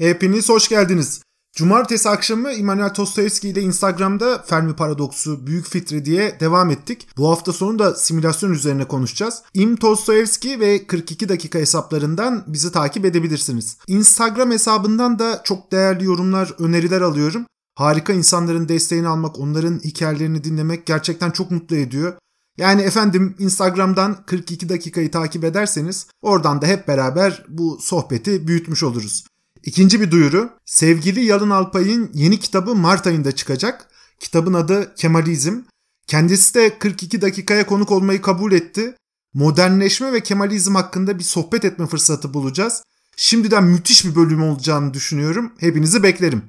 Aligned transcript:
Hepiniz 0.00 0.48
hoş 0.48 0.68
geldiniz. 0.68 1.22
Cumartesi 1.56 2.08
akşamı 2.08 2.52
Immanuel 2.52 2.94
Dostoyevski 2.96 3.48
ile 3.48 3.60
Instagram'da 3.60 4.42
Fermi 4.42 4.76
Paradoksu, 4.76 5.46
Büyük 5.46 5.66
Fitri 5.66 6.04
diye 6.04 6.40
devam 6.40 6.70
ettik. 6.70 7.08
Bu 7.16 7.30
hafta 7.30 7.52
sonu 7.52 7.78
da 7.78 7.94
simülasyon 7.94 8.52
üzerine 8.52 8.84
konuşacağız. 8.84 9.42
Im 9.54 9.80
Dostoyevski 9.80 10.60
ve 10.60 10.86
42 10.86 11.28
dakika 11.28 11.58
hesaplarından 11.58 12.44
bizi 12.46 12.72
takip 12.72 13.04
edebilirsiniz. 13.04 13.76
Instagram 13.86 14.50
hesabından 14.50 15.18
da 15.18 15.40
çok 15.44 15.72
değerli 15.72 16.04
yorumlar, 16.04 16.54
öneriler 16.58 17.00
alıyorum. 17.00 17.46
Harika 17.74 18.12
insanların 18.12 18.68
desteğini 18.68 19.08
almak, 19.08 19.38
onların 19.38 19.78
hikayelerini 19.78 20.44
dinlemek 20.44 20.86
gerçekten 20.86 21.30
çok 21.30 21.50
mutlu 21.50 21.76
ediyor. 21.76 22.12
Yani 22.58 22.82
efendim 22.82 23.34
Instagram'dan 23.38 24.16
42 24.26 24.68
dakikayı 24.68 25.10
takip 25.10 25.44
ederseniz 25.44 26.06
oradan 26.22 26.62
da 26.62 26.66
hep 26.66 26.88
beraber 26.88 27.44
bu 27.48 27.78
sohbeti 27.80 28.46
büyütmüş 28.46 28.82
oluruz. 28.82 29.24
İkinci 29.64 30.00
bir 30.00 30.10
duyuru. 30.10 30.50
Sevgili 30.64 31.24
Yalın 31.24 31.50
Alpay'ın 31.50 32.10
yeni 32.14 32.40
kitabı 32.40 32.74
Mart 32.74 33.06
ayında 33.06 33.32
çıkacak. 33.32 33.88
Kitabın 34.20 34.54
adı 34.54 34.94
Kemalizm. 34.94 35.58
Kendisi 36.06 36.54
de 36.54 36.78
42 36.78 37.22
dakikaya 37.22 37.66
konuk 37.66 37.90
olmayı 37.90 38.22
kabul 38.22 38.52
etti. 38.52 38.94
Modernleşme 39.34 40.12
ve 40.12 40.20
Kemalizm 40.20 40.74
hakkında 40.74 41.18
bir 41.18 41.24
sohbet 41.24 41.64
etme 41.64 41.86
fırsatı 41.86 42.34
bulacağız. 42.34 42.82
Şimdiden 43.16 43.64
müthiş 43.64 44.04
bir 44.04 44.14
bölüm 44.14 44.42
olacağını 44.42 44.94
düşünüyorum. 44.94 45.52
Hepinizi 45.58 46.02
beklerim. 46.02 46.42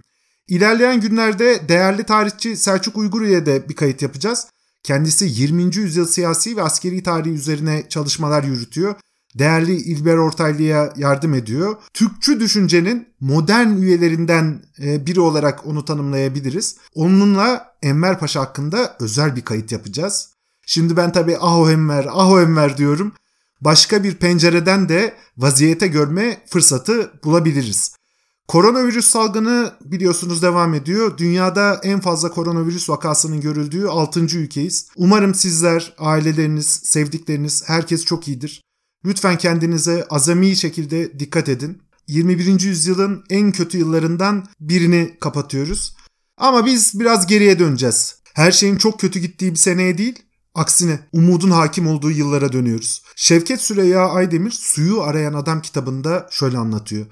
İlerleyen 0.47 1.01
günlerde 1.01 1.69
değerli 1.69 2.03
tarihçi 2.03 2.57
Selçuk 2.57 2.97
Uyguru'ya 2.97 3.45
da 3.45 3.69
bir 3.69 3.75
kayıt 3.75 4.01
yapacağız. 4.01 4.47
Kendisi 4.83 5.25
20. 5.25 5.75
yüzyıl 5.75 6.05
siyasi 6.05 6.57
ve 6.57 6.63
askeri 6.63 7.03
tarihi 7.03 7.33
üzerine 7.33 7.89
çalışmalar 7.89 8.43
yürütüyor 8.43 8.95
değerli 9.39 9.75
İlber 9.75 10.17
Ortaylı'ya 10.17 10.93
yardım 10.97 11.33
ediyor. 11.33 11.75
Türkçü 11.93 12.39
düşüncenin 12.39 13.07
modern 13.19 13.77
üyelerinden 13.77 14.63
e, 14.83 15.05
biri 15.05 15.19
olarak 15.19 15.67
onu 15.67 15.85
tanımlayabiliriz. 15.85 16.77
Onunla 16.95 17.75
Enver 17.81 18.19
Paşa 18.19 18.41
hakkında 18.41 18.97
özel 18.99 19.35
bir 19.35 19.41
kayıt 19.41 19.71
yapacağız. 19.71 20.29
Şimdi 20.65 20.97
ben 20.97 21.11
tabii 21.11 21.37
aho 21.37 21.69
Enver, 21.71 22.05
aho 22.05 22.41
Enver 22.41 22.77
diyorum. 22.77 23.13
Başka 23.61 24.03
bir 24.03 24.15
pencereden 24.15 24.89
de 24.89 25.13
vaziyete 25.37 25.87
görme 25.87 26.43
fırsatı 26.49 27.11
bulabiliriz. 27.23 27.95
Koronavirüs 28.47 29.05
salgını 29.05 29.71
biliyorsunuz 29.81 30.41
devam 30.41 30.73
ediyor. 30.73 31.17
Dünyada 31.17 31.79
en 31.83 31.99
fazla 31.99 32.31
koronavirüs 32.31 32.89
vakasının 32.89 33.41
görüldüğü 33.41 33.87
6. 33.87 34.19
ülkeyiz. 34.19 34.87
Umarım 34.95 35.35
sizler, 35.35 35.93
aileleriniz, 35.97 36.67
sevdikleriniz, 36.83 37.63
herkes 37.67 38.05
çok 38.05 38.27
iyidir. 38.27 38.61
Lütfen 39.05 39.37
kendinize 39.37 40.07
azami 40.09 40.55
şekilde 40.55 41.19
dikkat 41.19 41.49
edin. 41.49 41.81
21. 42.07 42.61
yüzyılın 42.61 43.23
en 43.29 43.51
kötü 43.51 43.77
yıllarından 43.77 44.45
birini 44.59 45.17
kapatıyoruz. 45.19 45.95
Ama 46.37 46.65
biz 46.65 46.99
biraz 46.99 47.27
geriye 47.27 47.59
döneceğiz. 47.59 48.15
Her 48.33 48.51
şeyin 48.51 48.75
çok 48.75 48.99
kötü 48.99 49.19
gittiği 49.19 49.51
bir 49.51 49.57
seneye 49.57 49.97
değil, 49.97 50.19
aksine 50.55 50.99
umudun 51.13 51.51
hakim 51.51 51.87
olduğu 51.87 52.11
yıllara 52.11 52.53
dönüyoruz. 52.53 53.03
Şevket 53.15 53.61
Süreyya 53.61 54.09
Aydemir 54.09 54.51
Suyu 54.51 55.01
Arayan 55.01 55.33
Adam 55.33 55.61
kitabında 55.61 56.27
şöyle 56.31 56.57
anlatıyor. 56.57 57.05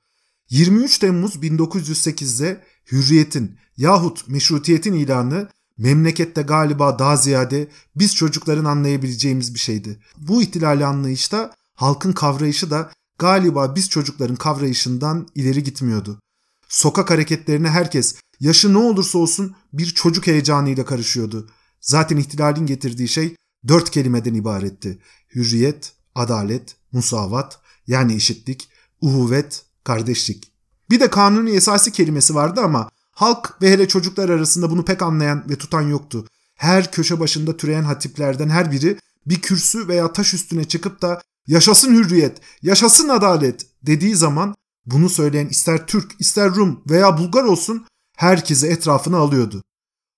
23 0.50 0.98
Temmuz 0.98 1.36
1908'de 1.36 2.64
hürriyetin 2.92 3.58
yahut 3.78 4.28
meşrutiyetin 4.28 4.94
ilanı 4.94 5.50
memlekette 5.78 6.42
galiba 6.42 7.00
daha 7.00 7.18
ziyade 7.18 7.68
biz 7.96 8.16
çocukların 8.16 8.66
anlayabileceğimiz 8.66 9.54
bir 9.54 9.60
şeydi. 9.60 10.00
Bu 10.18 10.42
ihtilali 10.42 10.86
anlayışta 10.86 11.52
halkın 11.80 12.14
kavrayışı 12.14 12.72
da 12.72 12.92
galiba 13.20 13.76
biz 13.76 13.90
çocukların 13.90 14.36
kavrayışından 14.36 15.28
ileri 15.36 15.64
gitmiyordu. 15.64 16.20
Sokak 16.68 17.10
hareketlerine 17.10 17.70
herkes 17.70 18.16
yaşı 18.40 18.74
ne 18.74 18.78
olursa 18.78 19.18
olsun 19.18 19.56
bir 19.74 19.86
çocuk 19.86 20.28
heyecanıyla 20.28 20.86
karışıyordu. 20.86 21.50
Zaten 21.82 22.18
ihtilalin 22.18 22.66
getirdiği 22.66 23.08
şey 23.08 23.36
dört 23.68 23.90
kelimeden 23.90 24.34
ibaretti. 24.34 25.00
Hürriyet, 25.36 25.94
adalet, 26.16 26.76
musavat 26.92 27.60
yani 27.88 28.14
eşitlik, 28.14 28.70
uhuvvet, 29.02 29.66
kardeşlik. 29.84 30.52
Bir 30.90 31.00
de 31.00 31.10
kanuni 31.10 31.50
esası 31.52 31.92
kelimesi 31.92 32.36
vardı 32.36 32.62
ama 32.62 32.90
halk 33.12 33.62
ve 33.62 33.72
hele 33.72 33.88
çocuklar 33.88 34.30
arasında 34.30 34.72
bunu 34.72 34.86
pek 34.86 35.02
anlayan 35.02 35.50
ve 35.50 35.56
tutan 35.56 35.82
yoktu. 35.82 36.28
Her 36.56 36.92
köşe 36.92 37.20
başında 37.20 37.58
türeyen 37.58 37.84
hatiplerden 37.84 38.50
her 38.50 38.72
biri 38.72 38.98
bir 39.26 39.42
kürsü 39.42 39.88
veya 39.88 40.14
taş 40.14 40.34
üstüne 40.34 40.64
çıkıp 40.64 41.02
da 41.02 41.22
yaşasın 41.50 41.94
hürriyet, 41.94 42.42
yaşasın 42.62 43.10
adalet 43.10 43.66
dediği 43.84 44.16
zaman 44.16 44.56
bunu 44.86 45.10
söyleyen 45.10 45.48
ister 45.48 45.88
Türk, 45.88 46.16
ister 46.20 46.50
Rum 46.50 46.82
veya 46.90 47.18
Bulgar 47.18 47.44
olsun 47.44 47.86
herkesi 48.18 48.68
etrafına 48.68 49.18
alıyordu. 49.18 49.64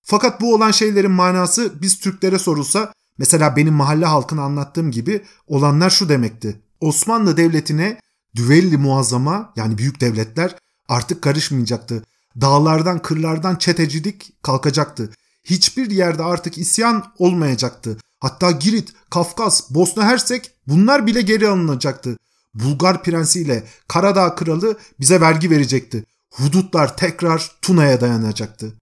Fakat 0.02 0.40
bu 0.40 0.54
olan 0.54 0.70
şeylerin 0.70 1.10
manası 1.10 1.82
biz 1.82 1.98
Türklere 1.98 2.38
sorulsa 2.38 2.92
mesela 3.18 3.56
benim 3.56 3.74
mahalle 3.74 4.06
halkına 4.06 4.42
anlattığım 4.42 4.90
gibi 4.90 5.24
olanlar 5.46 5.90
şu 5.90 6.08
demekti. 6.08 6.60
Osmanlı 6.80 7.36
Devleti'ne 7.36 8.00
düvelli 8.36 8.76
muazzama 8.76 9.52
yani 9.56 9.78
büyük 9.78 10.00
devletler 10.00 10.56
artık 10.88 11.22
karışmayacaktı. 11.22 12.04
Dağlardan 12.40 13.02
kırlardan 13.02 13.56
çetecilik 13.56 14.32
kalkacaktı. 14.42 15.10
Hiçbir 15.44 15.90
yerde 15.90 16.22
artık 16.22 16.58
isyan 16.58 17.12
olmayacaktı. 17.18 17.98
Hatta 18.20 18.50
Girit, 18.50 18.92
Kafkas, 19.10 19.70
Bosna 19.70 20.04
Hersek 20.04 20.50
bunlar 20.66 21.06
bile 21.06 21.22
geri 21.22 21.48
alınacaktı. 21.48 22.16
Bulgar 22.54 23.02
prensiyle 23.02 23.68
Karadağ 23.88 24.34
kralı 24.34 24.78
bize 25.00 25.20
vergi 25.20 25.50
verecekti. 25.50 26.04
Hudutlar 26.34 26.96
tekrar 26.96 27.52
Tuna'ya 27.62 28.00
dayanacaktı. 28.00 28.74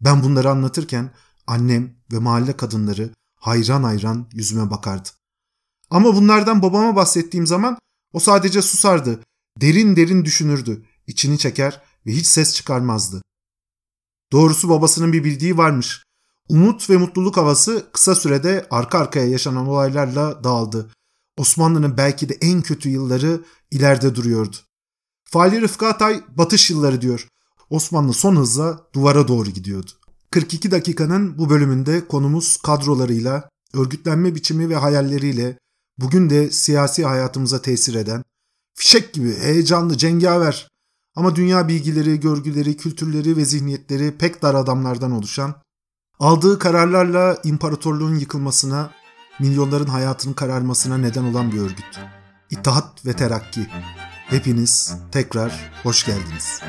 Ben 0.00 0.22
bunları 0.22 0.50
anlatırken 0.50 1.10
annem 1.46 1.96
ve 2.12 2.18
mahalle 2.18 2.56
kadınları 2.56 3.10
hayran 3.36 3.82
hayran 3.82 4.28
yüzüme 4.32 4.70
bakardı. 4.70 5.08
Ama 5.90 6.16
bunlardan 6.16 6.62
babama 6.62 6.96
bahsettiğim 6.96 7.46
zaman 7.46 7.78
o 8.12 8.20
sadece 8.20 8.62
susardı. 8.62 9.20
Derin 9.60 9.96
derin 9.96 10.24
düşünürdü. 10.24 10.84
içini 11.06 11.38
çeker 11.38 11.82
ve 12.06 12.12
hiç 12.12 12.26
ses 12.26 12.54
çıkarmazdı. 12.54 13.22
Doğrusu 14.34 14.68
babasının 14.68 15.12
bir 15.12 15.24
bildiği 15.24 15.56
varmış. 15.56 16.02
Umut 16.48 16.90
ve 16.90 16.96
mutluluk 16.96 17.36
havası 17.36 17.86
kısa 17.92 18.14
sürede 18.14 18.66
arka 18.70 18.98
arkaya 18.98 19.26
yaşanan 19.26 19.66
olaylarla 19.66 20.44
dağıldı. 20.44 20.90
Osmanlı'nın 21.36 21.96
belki 21.96 22.28
de 22.28 22.38
en 22.40 22.62
kötü 22.62 22.88
yılları 22.88 23.44
ileride 23.70 24.14
duruyordu. 24.14 24.56
Fali 25.24 25.60
Rıfkı 25.60 25.86
Atay 25.86 26.22
batış 26.28 26.70
yılları 26.70 27.00
diyor. 27.00 27.28
Osmanlı 27.70 28.12
son 28.12 28.36
hızla 28.36 28.80
duvara 28.94 29.28
doğru 29.28 29.50
gidiyordu. 29.50 29.90
42 30.30 30.70
dakikanın 30.70 31.38
bu 31.38 31.50
bölümünde 31.50 32.08
konumuz 32.08 32.56
kadrolarıyla, 32.56 33.48
örgütlenme 33.74 34.34
biçimi 34.34 34.68
ve 34.68 34.76
hayalleriyle 34.76 35.58
bugün 35.98 36.30
de 36.30 36.50
siyasi 36.50 37.04
hayatımıza 37.04 37.62
tesir 37.62 37.94
eden, 37.94 38.24
fişek 38.74 39.12
gibi 39.12 39.36
heyecanlı, 39.36 39.96
cengaver 39.96 40.68
ama 41.16 41.36
dünya 41.36 41.68
bilgileri, 41.68 42.20
görgüleri, 42.20 42.76
kültürleri 42.76 43.36
ve 43.36 43.44
zihniyetleri 43.44 44.18
pek 44.18 44.42
dar 44.42 44.54
adamlardan 44.54 45.12
oluşan 45.12 45.54
Aldığı 46.20 46.58
kararlarla 46.58 47.38
imparatorluğun 47.44 48.14
yıkılmasına, 48.14 48.90
milyonların 49.40 49.86
hayatının 49.86 50.34
kararmasına 50.34 50.98
neden 50.98 51.24
olan 51.24 51.52
bir 51.52 51.60
örgüt. 51.60 52.00
İttihat 52.50 53.06
ve 53.06 53.12
Terakki. 53.12 53.66
Hepiniz 54.26 54.96
tekrar 55.12 55.72
hoş 55.82 56.06
geldiniz. 56.06 56.60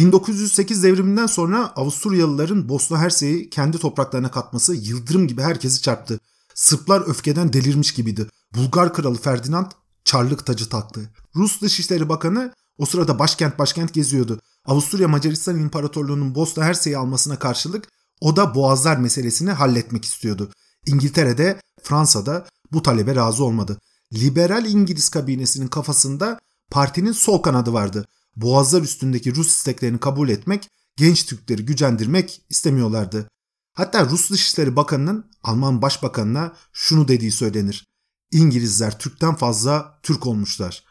1908 0.00 0.82
devriminden 0.82 1.26
sonra 1.26 1.72
Avusturyalıların 1.76 2.68
Bosna 2.68 2.98
Hersek'i 2.98 3.50
kendi 3.50 3.78
topraklarına 3.78 4.30
katması 4.30 4.74
yıldırım 4.74 5.28
gibi 5.28 5.42
herkesi 5.42 5.82
çarptı. 5.82 6.20
Sırplar 6.54 7.02
öfkeden 7.06 7.52
delirmiş 7.52 7.94
gibiydi. 7.94 8.26
Bulgar 8.54 8.94
kralı 8.94 9.18
Ferdinand 9.18 9.70
çarlık 10.04 10.46
tacı 10.46 10.68
taktı. 10.68 11.10
Rus 11.36 11.60
Dışişleri 11.60 12.08
Bakanı 12.08 12.54
o 12.78 12.86
sırada 12.86 13.18
başkent 13.18 13.58
başkent 13.58 13.94
geziyordu. 13.94 14.40
Avusturya 14.66 15.08
Macaristan 15.08 15.58
İmparatorluğu'nun 15.58 16.34
Bosna 16.34 16.64
Hersek'i 16.64 16.98
almasına 16.98 17.38
karşılık 17.38 17.88
o 18.20 18.36
da 18.36 18.54
Boğazlar 18.54 18.96
meselesini 18.96 19.50
halletmek 19.50 20.04
istiyordu. 20.04 20.50
İngiltere'de, 20.86 21.60
Fransa'da 21.82 22.46
bu 22.72 22.82
talebe 22.82 23.14
razı 23.14 23.44
olmadı. 23.44 23.78
Liberal 24.12 24.64
İngiliz 24.64 25.08
kabinesinin 25.08 25.68
kafasında 25.68 26.38
partinin 26.70 27.12
sol 27.12 27.42
kanadı 27.42 27.72
vardı. 27.72 28.06
Boğazlar 28.36 28.82
üstündeki 28.82 29.34
Rus 29.34 29.48
isteklerini 29.48 30.00
kabul 30.00 30.28
etmek, 30.28 30.68
genç 30.96 31.26
Türkleri 31.26 31.64
gücendirmek 31.64 32.42
istemiyorlardı. 32.50 33.28
Hatta 33.72 34.10
Rus 34.10 34.30
Dışişleri 34.30 34.76
Bakanı'nın 34.76 35.30
Alman 35.42 35.82
Başbakanı'na 35.82 36.56
şunu 36.72 37.08
dediği 37.08 37.32
söylenir. 37.32 37.86
İngilizler 38.32 38.98
Türk'ten 38.98 39.34
fazla 39.34 40.00
Türk 40.02 40.26
olmuşlar. 40.26 40.84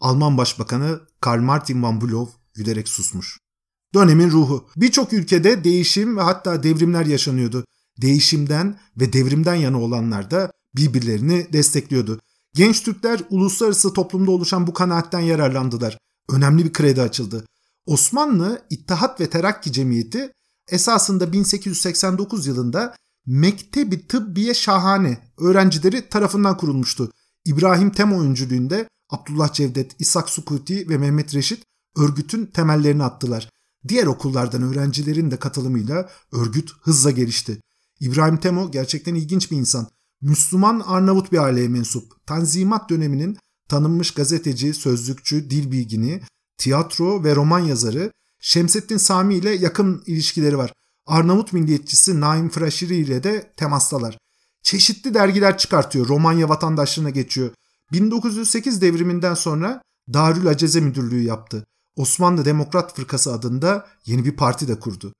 Alman 0.00 0.38
Başbakanı 0.38 1.00
Karl 1.20 1.40
Martin 1.40 1.82
von 1.82 2.00
Bülow 2.00 2.32
gülerek 2.54 2.88
susmuş. 2.88 3.38
Dönemin 3.94 4.30
ruhu. 4.30 4.68
Birçok 4.76 5.12
ülkede 5.12 5.64
değişim 5.64 6.16
ve 6.16 6.20
hatta 6.22 6.62
devrimler 6.62 7.06
yaşanıyordu. 7.06 7.64
Değişimden 8.02 8.80
ve 8.96 9.12
devrimden 9.12 9.54
yana 9.54 9.80
olanlar 9.80 10.30
da 10.30 10.52
birbirlerini 10.76 11.52
destekliyordu. 11.52 12.20
Genç 12.54 12.82
Türkler 12.82 13.20
uluslararası 13.30 13.92
toplumda 13.92 14.30
oluşan 14.30 14.66
bu 14.66 14.72
kanaatten 14.72 15.20
yararlandılar. 15.20 15.98
Önemli 16.30 16.64
bir 16.64 16.72
kredi 16.72 17.02
açıldı. 17.02 17.44
Osmanlı 17.86 18.62
İttihat 18.70 19.20
ve 19.20 19.30
Terakki 19.30 19.72
Cemiyeti 19.72 20.32
esasında 20.68 21.32
1889 21.32 22.46
yılında 22.46 22.94
Mektebi 23.26 24.06
Tıbbiye 24.06 24.54
Şahane 24.54 25.32
öğrencileri 25.38 26.08
tarafından 26.08 26.56
kurulmuştu. 26.56 27.12
İbrahim 27.44 27.90
Temo 27.90 28.22
öncülüğünde 28.22 28.88
Abdullah 29.10 29.52
Cevdet, 29.52 30.00
İshak 30.00 30.30
Sukuti 30.30 30.88
ve 30.88 30.98
Mehmet 30.98 31.34
Reşit 31.34 31.64
örgütün 31.96 32.46
temellerini 32.46 33.04
attılar. 33.04 33.50
Diğer 33.88 34.06
okullardan 34.06 34.62
öğrencilerin 34.62 35.30
de 35.30 35.36
katılımıyla 35.36 36.10
örgüt 36.32 36.70
hızla 36.82 37.10
gelişti. 37.10 37.60
İbrahim 38.00 38.36
Temo 38.36 38.70
gerçekten 38.70 39.14
ilginç 39.14 39.50
bir 39.50 39.56
insan. 39.56 39.86
Müslüman 40.20 40.80
Arnavut 40.86 41.32
bir 41.32 41.38
aileye 41.38 41.68
mensup. 41.68 42.26
Tanzimat 42.26 42.90
döneminin 42.90 43.38
tanınmış 43.68 44.10
gazeteci, 44.10 44.74
sözlükçü, 44.74 45.50
dil 45.50 45.72
bilgini, 45.72 46.20
tiyatro 46.58 47.24
ve 47.24 47.36
roman 47.36 47.60
yazarı 47.60 48.12
Şemsettin 48.40 48.96
Sami 48.96 49.34
ile 49.34 49.50
yakın 49.50 50.02
ilişkileri 50.06 50.58
var. 50.58 50.72
Arnavut 51.06 51.52
milliyetçisi 51.52 52.20
Naim 52.20 52.48
Fraşiri 52.48 52.96
ile 52.96 53.22
de 53.22 53.52
temastalar. 53.56 54.18
Çeşitli 54.62 55.14
dergiler 55.14 55.58
çıkartıyor. 55.58 56.08
Romanya 56.08 56.48
vatandaşlığına 56.48 57.10
geçiyor. 57.10 57.50
1908 57.92 58.82
devriminden 58.82 59.34
sonra 59.34 59.82
Darül 60.12 60.48
Aceze 60.48 60.80
Müdürlüğü 60.80 61.22
yaptı. 61.22 61.66
Osmanlı 61.96 62.44
Demokrat 62.44 62.96
Fırkası 62.96 63.32
adında 63.32 63.86
yeni 64.06 64.24
bir 64.24 64.36
parti 64.36 64.68
de 64.68 64.80
kurdu. 64.80 65.12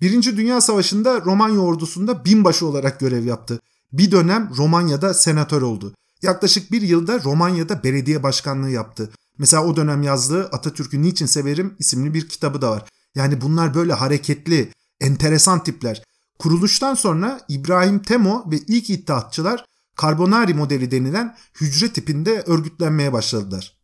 Birinci 0.00 0.36
Dünya 0.36 0.60
Savaşı'nda 0.60 1.20
Romanya 1.20 1.60
ordusunda 1.60 2.24
binbaşı 2.24 2.66
olarak 2.66 3.00
görev 3.00 3.24
yaptı. 3.24 3.60
Bir 3.92 4.10
dönem 4.10 4.50
Romanya'da 4.56 5.14
senatör 5.14 5.62
oldu. 5.62 5.94
Yaklaşık 6.22 6.72
bir 6.72 6.82
yılda 6.82 7.24
Romanya'da 7.24 7.84
belediye 7.84 8.22
başkanlığı 8.22 8.70
yaptı. 8.70 9.10
Mesela 9.38 9.64
o 9.64 9.76
dönem 9.76 10.02
yazdığı 10.02 10.44
Atatürk'ü 10.44 11.02
Niçin 11.02 11.26
Severim 11.26 11.74
isimli 11.78 12.14
bir 12.14 12.28
kitabı 12.28 12.62
da 12.62 12.70
var. 12.70 12.84
Yani 13.14 13.40
bunlar 13.40 13.74
böyle 13.74 13.92
hareketli, 13.92 14.72
enteresan 15.00 15.64
tipler. 15.64 16.02
Kuruluştan 16.38 16.94
sonra 16.94 17.40
İbrahim 17.48 18.02
Temo 18.02 18.50
ve 18.50 18.58
ilk 18.58 18.90
iddiatçılar 18.90 19.64
Carbonari 20.02 20.54
modeli 20.54 20.90
denilen 20.90 21.36
hücre 21.60 21.92
tipinde 21.92 22.42
örgütlenmeye 22.46 23.12
başladılar. 23.12 23.76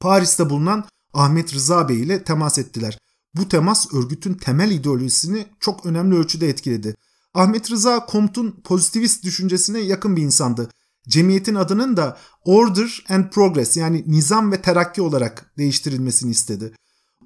Paris'te 0.00 0.50
bulunan 0.50 0.84
Ahmet 1.14 1.54
Rıza 1.54 1.88
Bey 1.88 2.00
ile 2.00 2.24
temas 2.24 2.58
ettiler. 2.58 2.98
Bu 3.34 3.48
temas 3.48 3.94
örgütün 3.94 4.34
temel 4.34 4.70
ideolojisini 4.70 5.46
çok 5.60 5.86
önemli 5.86 6.16
ölçüde 6.16 6.48
etkiledi. 6.48 6.94
Ahmet 7.34 7.70
Rıza 7.70 8.06
Comte'un 8.10 8.60
pozitivist 8.64 9.24
düşüncesine 9.24 9.78
yakın 9.78 10.16
bir 10.16 10.22
insandı. 10.22 10.68
Cemiyetin 11.08 11.54
adının 11.54 11.96
da 11.96 12.18
Order 12.44 13.04
and 13.08 13.30
Progress 13.30 13.76
yani 13.76 14.04
nizam 14.06 14.52
ve 14.52 14.62
terakki 14.62 15.02
olarak 15.02 15.52
değiştirilmesini 15.58 16.30
istedi. 16.30 16.74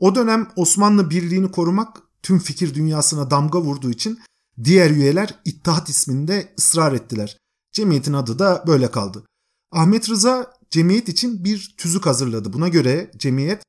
O 0.00 0.14
dönem 0.14 0.48
Osmanlı 0.56 1.10
birliğini 1.10 1.50
korumak 1.50 2.02
tüm 2.22 2.38
fikir 2.38 2.74
dünyasına 2.74 3.30
damga 3.30 3.60
vurduğu 3.60 3.90
için 3.90 4.20
diğer 4.64 4.90
üyeler 4.90 5.40
İttihat 5.44 5.88
isminde 5.88 6.54
ısrar 6.58 6.92
ettiler. 6.92 7.38
Cemiyetin 7.72 8.12
adı 8.12 8.38
da 8.38 8.64
böyle 8.66 8.90
kaldı. 8.90 9.24
Ahmet 9.72 10.10
Rıza 10.10 10.52
cemiyet 10.70 11.08
için 11.08 11.44
bir 11.44 11.74
tüzük 11.78 12.06
hazırladı. 12.06 12.52
Buna 12.52 12.68
göre 12.68 13.10
cemiyet 13.16 13.62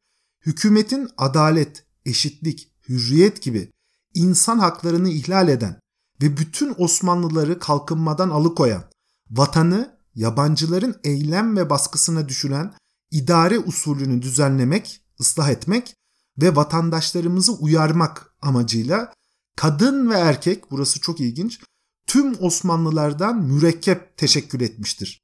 hükümetin 0.45 1.09
adalet, 1.17 1.85
eşitlik, 2.05 2.71
hürriyet 2.89 3.41
gibi 3.41 3.71
insan 4.13 4.59
haklarını 4.59 5.09
ihlal 5.09 5.47
eden 5.47 5.79
ve 6.21 6.37
bütün 6.37 6.75
Osmanlıları 6.77 7.59
kalkınmadan 7.59 8.29
alıkoyan, 8.29 8.83
vatanı 9.31 9.92
yabancıların 10.15 10.95
eylem 11.03 11.57
ve 11.57 11.69
baskısına 11.69 12.29
düşüren 12.29 12.73
idare 13.11 13.59
usulünü 13.59 14.21
düzenlemek, 14.21 15.01
ıslah 15.19 15.49
etmek 15.49 15.95
ve 16.41 16.55
vatandaşlarımızı 16.55 17.53
uyarmak 17.53 18.35
amacıyla 18.41 19.13
kadın 19.55 20.09
ve 20.09 20.13
erkek, 20.13 20.71
burası 20.71 20.99
çok 20.99 21.19
ilginç, 21.19 21.59
tüm 22.07 22.43
Osmanlılardan 22.43 23.43
mürekkep 23.43 24.17
teşekkür 24.17 24.61
etmiştir. 24.61 25.21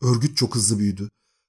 Örgüt 0.00 0.36
çok 0.36 0.54
hızlı 0.54 0.78
büyüdü. 0.78 1.08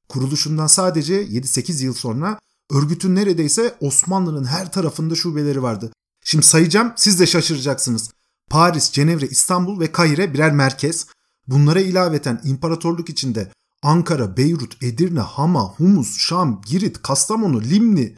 Kuruluşundan 0.09 0.67
sadece 0.67 1.23
7-8 1.23 1.83
yıl 1.83 1.93
sonra 1.93 2.39
örgütün 2.71 3.15
neredeyse 3.15 3.75
Osmanlı'nın 3.79 4.45
her 4.45 4.71
tarafında 4.71 5.15
şubeleri 5.15 5.63
vardı. 5.63 5.91
Şimdi 6.23 6.45
sayacağım 6.45 6.93
siz 6.95 7.19
de 7.19 7.27
şaşıracaksınız. 7.27 8.09
Paris, 8.49 8.91
Cenevre, 8.91 9.27
İstanbul 9.27 9.79
ve 9.79 9.91
Kahire 9.91 10.33
birer 10.33 10.51
merkez. 10.51 11.07
Bunlara 11.47 11.79
ilaveten 11.79 12.41
imparatorluk 12.43 13.09
içinde 13.09 13.51
Ankara, 13.83 14.37
Beyrut, 14.37 14.83
Edirne, 14.83 15.19
Hama, 15.19 15.63
Humus, 15.63 16.17
Şam, 16.17 16.61
Girit, 16.67 17.01
Kastamonu, 17.01 17.61
Limni, 17.61 18.15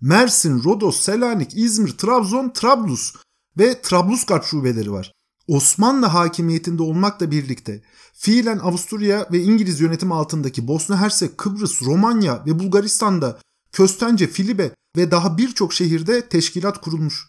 Mersin, 0.00 0.64
Rodos, 0.64 1.00
Selanik, 1.00 1.56
İzmir, 1.56 1.90
Trabzon, 1.90 2.50
Trablus 2.50 3.14
ve 3.58 3.82
Trablusgarp 3.82 4.44
şubeleri 4.44 4.92
var. 4.92 5.12
Osmanlı 5.48 6.06
hakimiyetinde 6.06 6.82
olmakla 6.82 7.30
birlikte 7.30 7.82
fiilen 8.12 8.58
Avusturya 8.58 9.28
ve 9.32 9.42
İngiliz 9.42 9.80
yönetim 9.80 10.12
altındaki 10.12 10.68
Bosna 10.68 11.00
Hersek, 11.00 11.38
Kıbrıs, 11.38 11.82
Romanya 11.82 12.46
ve 12.46 12.58
Bulgaristan'da 12.58 13.38
Köstence, 13.72 14.26
Filibe 14.26 14.70
ve 14.96 15.10
daha 15.10 15.38
birçok 15.38 15.72
şehirde 15.72 16.28
teşkilat 16.28 16.80
kurulmuş. 16.80 17.26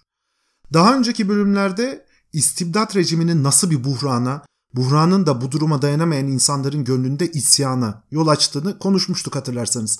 Daha 0.73 0.97
önceki 0.97 1.29
bölümlerde 1.29 2.05
istibdat 2.33 2.95
rejiminin 2.95 3.43
nasıl 3.43 3.71
bir 3.71 3.83
buhrana, 3.83 4.45
buhranın 4.73 5.25
da 5.25 5.41
bu 5.41 5.51
duruma 5.51 5.81
dayanamayan 5.81 6.27
insanların 6.27 6.83
gönlünde 6.83 7.31
isyana 7.31 8.03
yol 8.11 8.27
açtığını 8.27 8.79
konuşmuştuk 8.79 9.35
hatırlarsanız. 9.35 9.99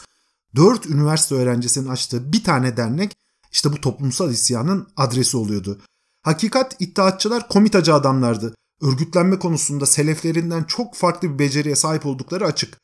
Dört 0.56 0.86
üniversite 0.86 1.36
öğrencisinin 1.36 1.90
açtığı 1.90 2.34
bir 2.34 2.44
tane 2.44 2.78
dernek 2.78 3.18
işte 3.52 3.74
bu 3.74 3.82
toplumsal 3.82 4.32
isyanın 4.32 4.88
adresi 4.98 5.38
oluyordu. 5.38 5.82
Hakikat 6.22 6.76
iddiatçılar 6.80 7.48
komitacı 7.48 7.94
adamlardı. 7.94 8.56
Örgütlenme 8.82 9.40
konusunda 9.40 9.86
seleflerinden 9.86 10.64
çok 10.64 10.96
farklı 10.96 11.34
bir 11.34 11.40
beceriye 11.40 11.76
sahip 11.76 12.06
oldukları 12.06 12.46
açık. 12.46 12.78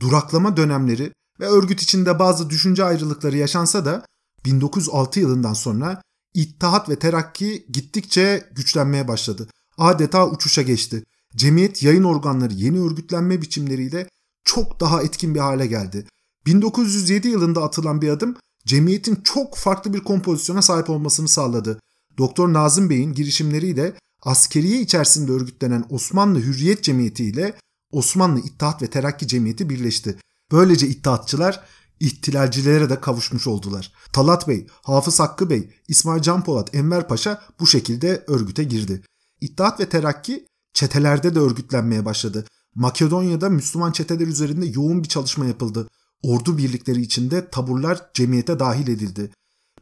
Duraklama 0.00 0.56
dönemleri 0.56 1.12
ve 1.40 1.46
örgüt 1.46 1.82
içinde 1.82 2.18
bazı 2.18 2.50
düşünce 2.50 2.84
ayrılıkları 2.84 3.36
yaşansa 3.36 3.84
da 3.84 4.04
1906 4.44 5.20
yılından 5.20 5.54
sonra 5.54 6.02
İttihat 6.34 6.88
ve 6.88 6.98
Terakki 6.98 7.66
gittikçe 7.70 8.48
güçlenmeye 8.52 9.08
başladı. 9.08 9.48
Adeta 9.78 10.28
uçuşa 10.28 10.62
geçti. 10.62 11.04
Cemiyet 11.36 11.82
yayın 11.82 12.04
organları 12.04 12.54
yeni 12.54 12.80
örgütlenme 12.80 13.42
biçimleriyle 13.42 14.08
çok 14.44 14.80
daha 14.80 15.02
etkin 15.02 15.34
bir 15.34 15.40
hale 15.40 15.66
geldi. 15.66 16.06
1907 16.46 17.28
yılında 17.28 17.62
atılan 17.62 18.02
bir 18.02 18.08
adım 18.08 18.36
cemiyetin 18.66 19.14
çok 19.14 19.56
farklı 19.56 19.94
bir 19.94 20.00
kompozisyona 20.00 20.62
sahip 20.62 20.90
olmasını 20.90 21.28
sağladı. 21.28 21.80
Doktor 22.18 22.52
Nazım 22.52 22.90
Bey'in 22.90 23.12
girişimleriyle 23.12 23.94
askeriye 24.22 24.80
içerisinde 24.80 25.32
örgütlenen 25.32 25.84
Osmanlı 25.90 26.40
Hürriyet 26.40 26.84
Cemiyeti 26.84 27.24
ile 27.24 27.54
Osmanlı 27.92 28.40
İttihat 28.40 28.82
ve 28.82 28.86
Terakki 28.86 29.28
Cemiyeti 29.28 29.70
birleşti. 29.70 30.16
Böylece 30.52 30.88
İttihatçılar 30.88 31.64
ihtilalcilere 32.00 32.90
de 32.90 33.00
kavuşmuş 33.00 33.46
oldular. 33.46 33.92
Talat 34.12 34.48
Bey, 34.48 34.66
Hafız 34.82 35.20
Hakkı 35.20 35.50
Bey, 35.50 35.70
İsmail 35.88 36.22
Can 36.22 36.44
Polat, 36.44 36.74
Enver 36.74 37.08
Paşa 37.08 37.42
bu 37.60 37.66
şekilde 37.66 38.24
örgüte 38.26 38.64
girdi. 38.64 39.02
İttihat 39.40 39.80
ve 39.80 39.88
Terakki 39.88 40.46
çetelerde 40.74 41.34
de 41.34 41.38
örgütlenmeye 41.38 42.04
başladı. 42.04 42.44
Makedonya'da 42.74 43.48
Müslüman 43.48 43.92
çeteler 43.92 44.26
üzerinde 44.26 44.66
yoğun 44.66 45.02
bir 45.02 45.08
çalışma 45.08 45.46
yapıldı. 45.46 45.88
Ordu 46.22 46.58
birlikleri 46.58 47.00
içinde 47.00 47.50
taburlar 47.50 48.10
cemiyete 48.14 48.58
dahil 48.58 48.88
edildi. 48.88 49.30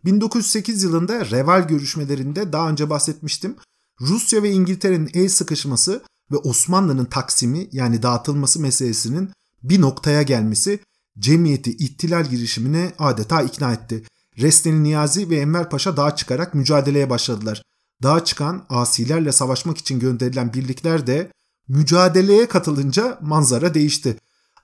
1908 0.05 0.83
yılında 0.83 1.31
Reval 1.31 1.69
görüşmelerinde 1.69 2.53
daha 2.53 2.69
önce 2.69 2.91
bahsetmiştim. 2.91 3.57
Rusya 4.01 4.43
ve 4.43 4.51
İngiltere'nin 4.51 5.11
el 5.15 5.29
sıkışması 5.29 6.03
ve 6.33 6.37
Osmanlı'nın 6.37 7.05
taksimi 7.05 7.69
yani 7.73 8.03
dağıtılması 8.03 8.61
meselesinin 8.61 9.31
bir 9.63 9.81
noktaya 9.81 10.23
gelmesi 10.23 10.81
cemiyeti 11.19 11.77
ihtilal 11.77 12.27
girişimine 12.27 12.93
adeta 12.99 13.43
ikna 13.43 13.73
etti. 13.73 14.03
Resteni 14.39 14.83
Niyazi 14.83 15.31
ve 15.31 15.37
Enver 15.37 15.71
Paşa 15.71 15.97
dağa 15.97 16.17
çıkarak 16.17 16.55
mücadeleye 16.55 17.11
başladılar. 17.11 17.63
Dağa 18.03 18.25
çıkan 18.25 18.67
asilerle 18.69 19.33
savaşmak 19.33 19.79
için 19.79 20.01
gönderilen 20.01 20.53
birlikler 20.53 21.07
de 21.07 21.33
mücadeleye 21.69 22.49
katılınca 22.49 23.19
manzara 23.23 23.75
değişti. 23.75 24.17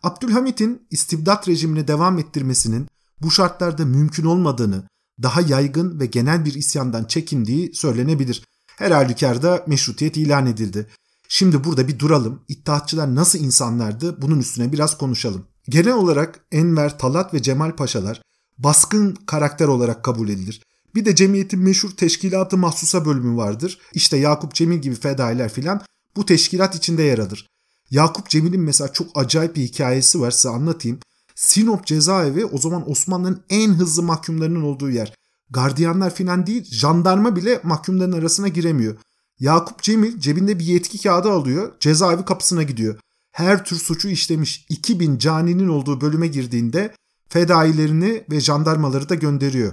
Abdülhamit'in 0.02 0.86
istibdat 0.90 1.48
rejimini 1.48 1.88
devam 1.88 2.18
ettirmesinin 2.18 2.88
bu 3.20 3.30
şartlarda 3.30 3.84
mümkün 3.84 4.24
olmadığını, 4.24 4.88
daha 5.22 5.40
yaygın 5.40 6.00
ve 6.00 6.06
genel 6.06 6.44
bir 6.44 6.54
isyandan 6.54 7.04
çekindiği 7.04 7.74
söylenebilir. 7.74 8.44
Her 8.66 8.90
halükarda 8.90 9.64
meşrutiyet 9.66 10.16
ilan 10.16 10.46
edildi. 10.46 10.88
Şimdi 11.28 11.64
burada 11.64 11.88
bir 11.88 11.98
duralım. 11.98 12.42
İttihatçılar 12.48 13.14
nasıl 13.14 13.38
insanlardı 13.38 14.22
bunun 14.22 14.40
üstüne 14.40 14.72
biraz 14.72 14.98
konuşalım. 14.98 15.46
Genel 15.68 15.92
olarak 15.92 16.40
Enver, 16.52 16.98
Talat 16.98 17.34
ve 17.34 17.42
Cemal 17.42 17.76
Paşalar 17.76 18.22
baskın 18.58 19.14
karakter 19.26 19.68
olarak 19.68 20.04
kabul 20.04 20.28
edilir. 20.28 20.62
Bir 20.94 21.04
de 21.04 21.14
cemiyetin 21.14 21.60
meşhur 21.60 21.90
teşkilatı 21.90 22.56
mahsusa 22.56 23.04
bölümü 23.04 23.36
vardır. 23.36 23.78
İşte 23.94 24.16
Yakup 24.16 24.54
Cemil 24.54 24.78
gibi 24.78 24.94
fedailer 24.94 25.52
filan 25.52 25.82
bu 26.16 26.26
teşkilat 26.26 26.74
içinde 26.74 27.02
yer 27.02 27.18
alır. 27.18 27.46
Yakup 27.90 28.28
Cemil'in 28.28 28.60
mesela 28.60 28.92
çok 28.92 29.06
acayip 29.14 29.56
bir 29.56 29.62
hikayesi 29.62 30.20
var 30.20 30.30
size 30.30 30.48
anlatayım. 30.48 30.98
Sinop 31.34 31.86
cezaevi 31.86 32.44
o 32.44 32.58
zaman 32.58 32.90
Osmanlı'nın 32.90 33.42
en 33.50 33.70
hızlı 33.70 34.02
mahkumlarının 34.02 34.62
olduğu 34.62 34.90
yer. 34.90 35.14
Gardiyanlar 35.50 36.14
filan 36.14 36.46
değil 36.46 36.64
jandarma 36.64 37.36
bile 37.36 37.60
mahkumların 37.62 38.12
arasına 38.12 38.48
giremiyor. 38.48 38.96
Yakup 39.38 39.82
Cemil 39.82 40.18
cebinde 40.18 40.58
bir 40.58 40.64
yetki 40.64 41.02
kağıdı 41.02 41.30
alıyor 41.30 41.72
cezaevi 41.80 42.24
kapısına 42.24 42.62
gidiyor. 42.62 42.98
Her 43.30 43.64
tür 43.64 43.76
suçu 43.76 44.08
işlemiş 44.08 44.66
2000 44.68 45.18
caninin 45.18 45.68
olduğu 45.68 46.00
bölüme 46.00 46.26
girdiğinde 46.26 46.94
fedailerini 47.28 48.24
ve 48.30 48.40
jandarmaları 48.40 49.08
da 49.08 49.14
gönderiyor. 49.14 49.72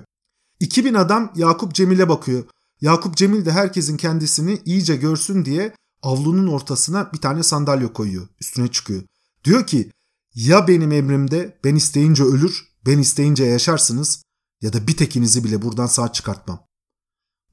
2000 0.61 0.93
adam 0.93 1.33
Yakup 1.35 1.73
Cemil'e 1.73 2.09
bakıyor. 2.09 2.43
Yakup 2.81 3.17
Cemil 3.17 3.45
de 3.45 3.51
herkesin 3.51 3.97
kendisini 3.97 4.61
iyice 4.65 4.95
görsün 4.95 5.45
diye 5.45 5.75
avlunun 6.01 6.47
ortasına 6.47 7.13
bir 7.13 7.17
tane 7.17 7.43
sandalye 7.43 7.93
koyuyor. 7.93 8.27
Üstüne 8.41 8.67
çıkıyor. 8.67 9.03
Diyor 9.43 9.67
ki 9.67 9.91
ya 10.35 10.67
benim 10.67 10.91
emrimde 10.91 11.59
ben 11.63 11.75
isteyince 11.75 12.23
ölür, 12.23 12.63
ben 12.85 12.97
isteyince 12.97 13.43
yaşarsınız 13.43 14.23
ya 14.61 14.73
da 14.73 14.87
bir 14.87 14.97
tekinizi 14.97 15.43
bile 15.43 15.61
buradan 15.61 15.85
sağ 15.85 16.11
çıkartmam. 16.11 16.65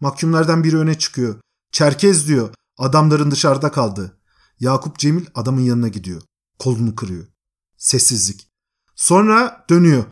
Mahkumlardan 0.01 0.65
biri 0.65 0.79
öne 0.79 0.99
çıkıyor. 0.99 1.41
Çerkez 1.73 2.29
diyor. 2.29 2.55
Adamların 2.79 3.31
dışarıda 3.31 3.73
kaldı. 3.73 4.19
Yakup 4.61 4.99
Cemil 4.99 5.27
adamın 5.35 5.61
yanına 5.61 5.89
gidiyor. 5.89 6.23
Kolunu 6.59 6.95
kırıyor. 6.95 7.27
Sessizlik. 7.77 8.49
Sonra 8.97 9.67
dönüyor. 9.71 10.05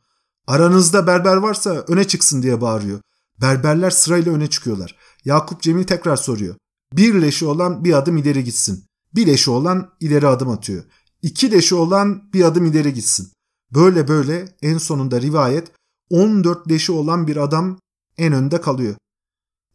Aranızda 0.46 1.06
berber 1.06 1.36
varsa 1.36 1.70
öne 1.70 2.06
çıksın 2.06 2.42
diye 2.42 2.60
bağırıyor. 2.60 3.00
Berberler 3.40 3.90
sırayla 3.90 4.32
öne 4.32 4.50
çıkıyorlar. 4.50 4.96
Yakup 5.24 5.62
Cemil 5.62 5.84
tekrar 5.84 6.16
soruyor. 6.16 6.56
Bir 6.92 7.22
leşi 7.22 7.46
olan 7.46 7.84
bir 7.84 7.92
adım 7.92 8.16
ileri 8.16 8.44
gitsin. 8.44 8.84
Bir 9.14 9.26
leşi 9.26 9.50
olan 9.50 9.92
ileri 10.00 10.26
adım 10.26 10.48
atıyor. 10.48 10.84
İki 11.22 11.52
leşi 11.52 11.74
olan 11.74 12.32
bir 12.32 12.44
adım 12.44 12.64
ileri 12.64 12.94
gitsin. 12.94 13.32
Böyle 13.74 14.08
böyle 14.08 14.56
en 14.62 14.78
sonunda 14.78 15.20
rivayet 15.20 15.72
14 16.10 16.70
leşi 16.70 16.92
olan 16.92 17.26
bir 17.26 17.36
adam 17.36 17.78
en 18.18 18.32
önde 18.32 18.60
kalıyor. 18.60 18.96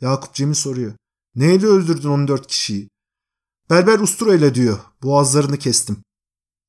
Yakup 0.01 0.33
Cemil 0.33 0.53
soruyor. 0.53 0.93
Neyle 1.35 1.67
öldürdün 1.67 2.09
14 2.09 2.47
kişiyi? 2.47 2.89
Berber 3.69 3.99
ustura 3.99 4.35
ile 4.35 4.55
diyor. 4.55 4.79
Boğazlarını 5.03 5.57
kestim. 5.57 5.97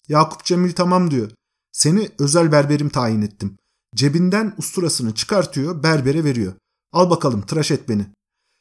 Yakup 0.09 0.45
Cemil 0.45 0.73
tamam 0.73 1.11
diyor. 1.11 1.31
Seni 1.73 2.11
özel 2.19 2.53
berberim 2.53 2.89
tayin 2.89 3.23
ettim. 3.23 3.57
Cebinden 3.97 4.55
usturasını 4.59 5.15
çıkartıyor, 5.15 5.83
berbere 5.83 6.25
veriyor. 6.25 6.53
Al 6.93 7.11
bakalım 7.11 7.43
tıraş 7.43 7.71
et 7.71 7.89
beni. 7.89 8.07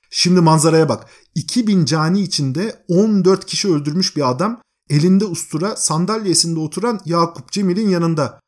Şimdi 0.10 0.42
manzaraya 0.42 0.90
bak. 0.90 1.10
2000 1.36 1.86
cani 1.86 2.22
içinde 2.22 2.86
14 2.88 3.46
kişi 3.46 3.74
öldürmüş 3.74 4.16
bir 4.16 4.30
adam 4.30 4.62
elinde 4.90 5.26
ustura 5.26 5.76
sandalyesinde 5.76 6.60
oturan 6.60 7.02
Yakup 7.06 7.52
Cemil'in 7.52 7.90
yanında. 7.90 8.40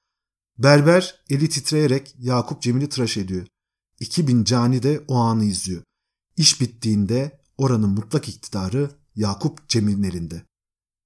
Berber 0.57 1.23
eli 1.29 1.49
titreyerek 1.49 2.15
Yakup 2.19 2.61
Cemil'i 2.61 2.89
tıraş 2.89 3.17
ediyor. 3.17 3.47
2000 3.99 4.43
cani 4.43 4.83
de 4.83 5.03
o 5.07 5.15
anı 5.15 5.45
izliyor. 5.45 5.83
İş 6.37 6.61
bittiğinde 6.61 7.39
oranın 7.57 7.89
mutlak 7.89 8.29
iktidarı 8.29 8.91
Yakup 9.15 9.69
Cemil'in 9.69 10.03
elinde. 10.03 10.43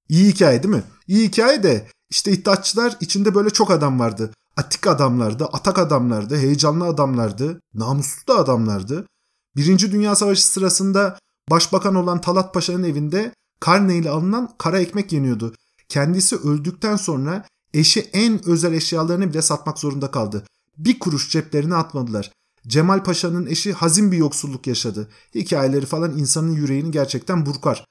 İyi 0.10 0.28
hikaye 0.28 0.64
değil 0.64 0.76
mi? 0.76 0.84
İyi 1.08 1.28
hikaye 1.28 1.64
de 1.64 1.88
işte 2.10 2.32
iddiatçılar 2.32 2.98
içinde 3.02 3.36
böyle 3.36 3.50
çok 3.50 3.72
adam 3.72 4.00
vardı. 4.00 4.34
Atik 4.58 4.88
adamlardı, 4.88 5.46
atak 5.46 5.80
adamlardı, 5.80 6.38
heyecanlı 6.38 6.86
adamlardı, 6.86 7.62
namuslu 7.74 8.28
da 8.28 8.38
adamlardı. 8.40 9.08
Birinci 9.56 9.92
Dünya 9.92 10.16
Savaşı 10.16 10.48
sırasında 10.48 11.20
başbakan 11.52 11.96
olan 11.96 12.22
Talat 12.22 12.54
Paşa'nın 12.54 12.84
evinde 12.84 13.34
karne 13.60 13.98
ile 13.98 14.10
alınan 14.10 14.50
kara 14.58 14.80
ekmek 14.80 15.14
yeniyordu. 15.14 15.56
Kendisi 15.90 16.36
öldükten 16.36 16.96
sonra 16.96 17.46
eşi 17.74 18.00
en 18.00 18.48
özel 18.48 18.74
eşyalarını 18.74 19.30
bile 19.30 19.42
satmak 19.42 19.80
zorunda 19.80 20.12
kaldı. 20.12 20.44
Bir 20.78 21.00
kuruş 21.00 21.32
ceplerine 21.32 21.76
atmadılar. 21.76 22.32
Cemal 22.68 23.04
Paşa'nın 23.04 23.46
eşi 23.46 23.74
hazin 23.74 24.12
bir 24.12 24.18
yoksulluk 24.18 24.68
yaşadı. 24.68 25.10
Hikayeleri 25.36 25.86
falan 25.86 26.18
insanın 26.18 26.52
yüreğini 26.52 26.92
gerçekten 26.92 27.46
burkar. 27.46 27.86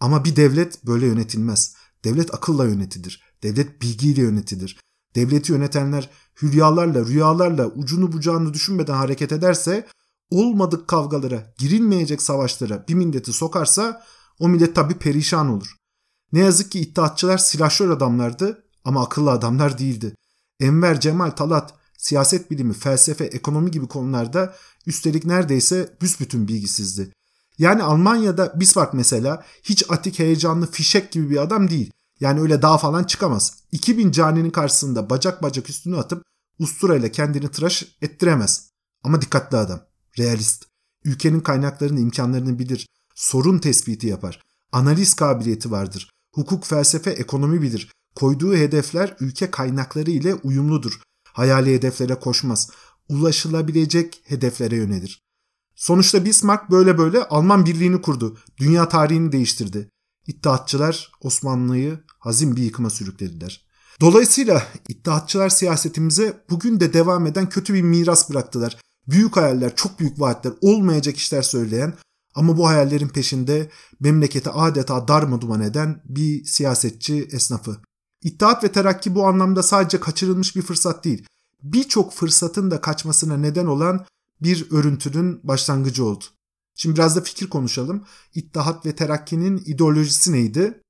Ama 0.00 0.24
bir 0.24 0.36
devlet 0.36 0.86
böyle 0.86 1.06
yönetilmez. 1.06 1.74
Devlet 2.04 2.34
akılla 2.34 2.64
yönetilir. 2.64 3.22
Devlet 3.42 3.82
bilgiyle 3.82 4.22
yönetilir. 4.22 4.80
Devleti 5.14 5.52
yönetenler 5.52 6.10
hülyalarla, 6.42 7.06
rüyalarla 7.06 7.66
ucunu 7.66 8.12
bucağını 8.12 8.54
düşünmeden 8.54 8.94
hareket 8.94 9.32
ederse 9.32 9.86
olmadık 10.30 10.88
kavgalara, 10.88 11.54
girilmeyecek 11.58 12.22
savaşlara 12.22 12.84
bir 12.88 12.94
milleti 12.94 13.32
sokarsa 13.32 14.04
o 14.38 14.48
millet 14.48 14.74
tabi 14.74 14.94
perişan 14.94 15.48
olur. 15.48 15.76
Ne 16.32 16.38
yazık 16.38 16.70
ki 16.70 16.80
iddiatçılar 16.80 17.38
silahşör 17.38 17.90
adamlardı 17.90 18.64
ama 18.84 19.04
akıllı 19.04 19.30
adamlar 19.30 19.78
değildi. 19.78 20.14
Enver 20.60 21.00
Cemal 21.00 21.30
Talat 21.30 21.74
siyaset 21.98 22.50
bilimi, 22.50 22.72
felsefe, 22.72 23.24
ekonomi 23.24 23.70
gibi 23.70 23.88
konularda 23.88 24.54
üstelik 24.86 25.24
neredeyse 25.24 25.96
büsbütün 26.00 26.48
bilgisizdi. 26.48 27.12
Yani 27.58 27.82
Almanya'da 27.82 28.60
Bismarck 28.60 28.94
mesela 28.94 29.44
hiç 29.62 29.84
atik 29.90 30.18
heyecanlı 30.18 30.70
fişek 30.70 31.12
gibi 31.12 31.30
bir 31.30 31.36
adam 31.36 31.70
değil. 31.70 31.90
Yani 32.20 32.40
öyle 32.40 32.62
dağ 32.62 32.78
falan 32.78 33.04
çıkamaz. 33.04 33.62
2000 33.72 34.10
caninin 34.10 34.50
karşısında 34.50 35.10
bacak 35.10 35.42
bacak 35.42 35.70
üstünü 35.70 35.96
atıp 35.96 36.24
usturayla 36.58 37.12
kendini 37.12 37.48
tıraş 37.48 37.96
ettiremez. 38.02 38.70
Ama 39.04 39.22
dikkatli 39.22 39.56
adam, 39.56 39.80
realist. 40.18 40.64
Ülkenin 41.04 41.40
kaynaklarını, 41.40 42.00
imkanlarını 42.00 42.58
bilir. 42.58 42.86
Sorun 43.14 43.58
tespiti 43.58 44.06
yapar. 44.06 44.42
Analiz 44.72 45.14
kabiliyeti 45.14 45.70
vardır. 45.70 46.10
Hukuk, 46.34 46.64
felsefe, 46.64 47.10
ekonomi 47.10 47.62
bilir. 47.62 47.92
Koyduğu 48.14 48.56
hedefler 48.56 49.16
ülke 49.20 49.50
kaynakları 49.50 50.10
ile 50.10 50.34
uyumludur. 50.34 51.00
Hayali 51.24 51.74
hedeflere 51.74 52.14
koşmaz. 52.14 52.70
Ulaşılabilecek 53.08 54.22
hedeflere 54.24 54.76
yönelir. 54.76 55.22
Sonuçta 55.76 56.24
Bismarck 56.24 56.70
böyle 56.70 56.98
böyle 56.98 57.24
Alman 57.24 57.66
birliğini 57.66 58.02
kurdu. 58.02 58.38
Dünya 58.58 58.88
tarihini 58.88 59.32
değiştirdi. 59.32 59.90
İttihatçılar 60.30 61.12
Osmanlı'yı 61.20 61.98
hazin 62.18 62.56
bir 62.56 62.62
yıkıma 62.62 62.90
sürüklediler. 62.90 63.66
Dolayısıyla 64.00 64.62
İttihatçılar 64.88 65.48
siyasetimize 65.48 66.44
bugün 66.50 66.80
de 66.80 66.92
devam 66.92 67.26
eden 67.26 67.48
kötü 67.48 67.74
bir 67.74 67.82
miras 67.82 68.30
bıraktılar. 68.30 68.76
Büyük 69.08 69.36
hayaller, 69.36 69.76
çok 69.76 70.00
büyük 70.00 70.20
vaatler, 70.20 70.52
olmayacak 70.60 71.16
işler 71.16 71.42
söyleyen 71.42 71.94
ama 72.34 72.56
bu 72.56 72.68
hayallerin 72.68 73.08
peşinde 73.08 73.70
memleketi 74.00 74.50
adeta 74.50 75.08
darmaduman 75.08 75.60
eden 75.60 76.02
bir 76.04 76.44
siyasetçi 76.44 77.28
esnafı. 77.32 77.76
İttihat 78.24 78.64
ve 78.64 78.72
terakki 78.72 79.14
bu 79.14 79.26
anlamda 79.26 79.62
sadece 79.62 80.00
kaçırılmış 80.00 80.56
bir 80.56 80.62
fırsat 80.62 81.04
değil. 81.04 81.26
Birçok 81.62 82.12
fırsatın 82.12 82.70
da 82.70 82.80
kaçmasına 82.80 83.36
neden 83.36 83.66
olan 83.66 84.06
bir 84.42 84.70
örüntünün 84.70 85.40
başlangıcı 85.42 86.04
oldu. 86.04 86.24
Şimdi 86.80 86.96
biraz 86.96 87.16
da 87.16 87.20
fikir 87.20 87.48
konuşalım. 87.48 88.04
İttihat 88.34 88.86
ve 88.86 88.96
Terakki'nin 88.96 89.62
ideolojisi 89.66 90.32
neydi? 90.32 90.82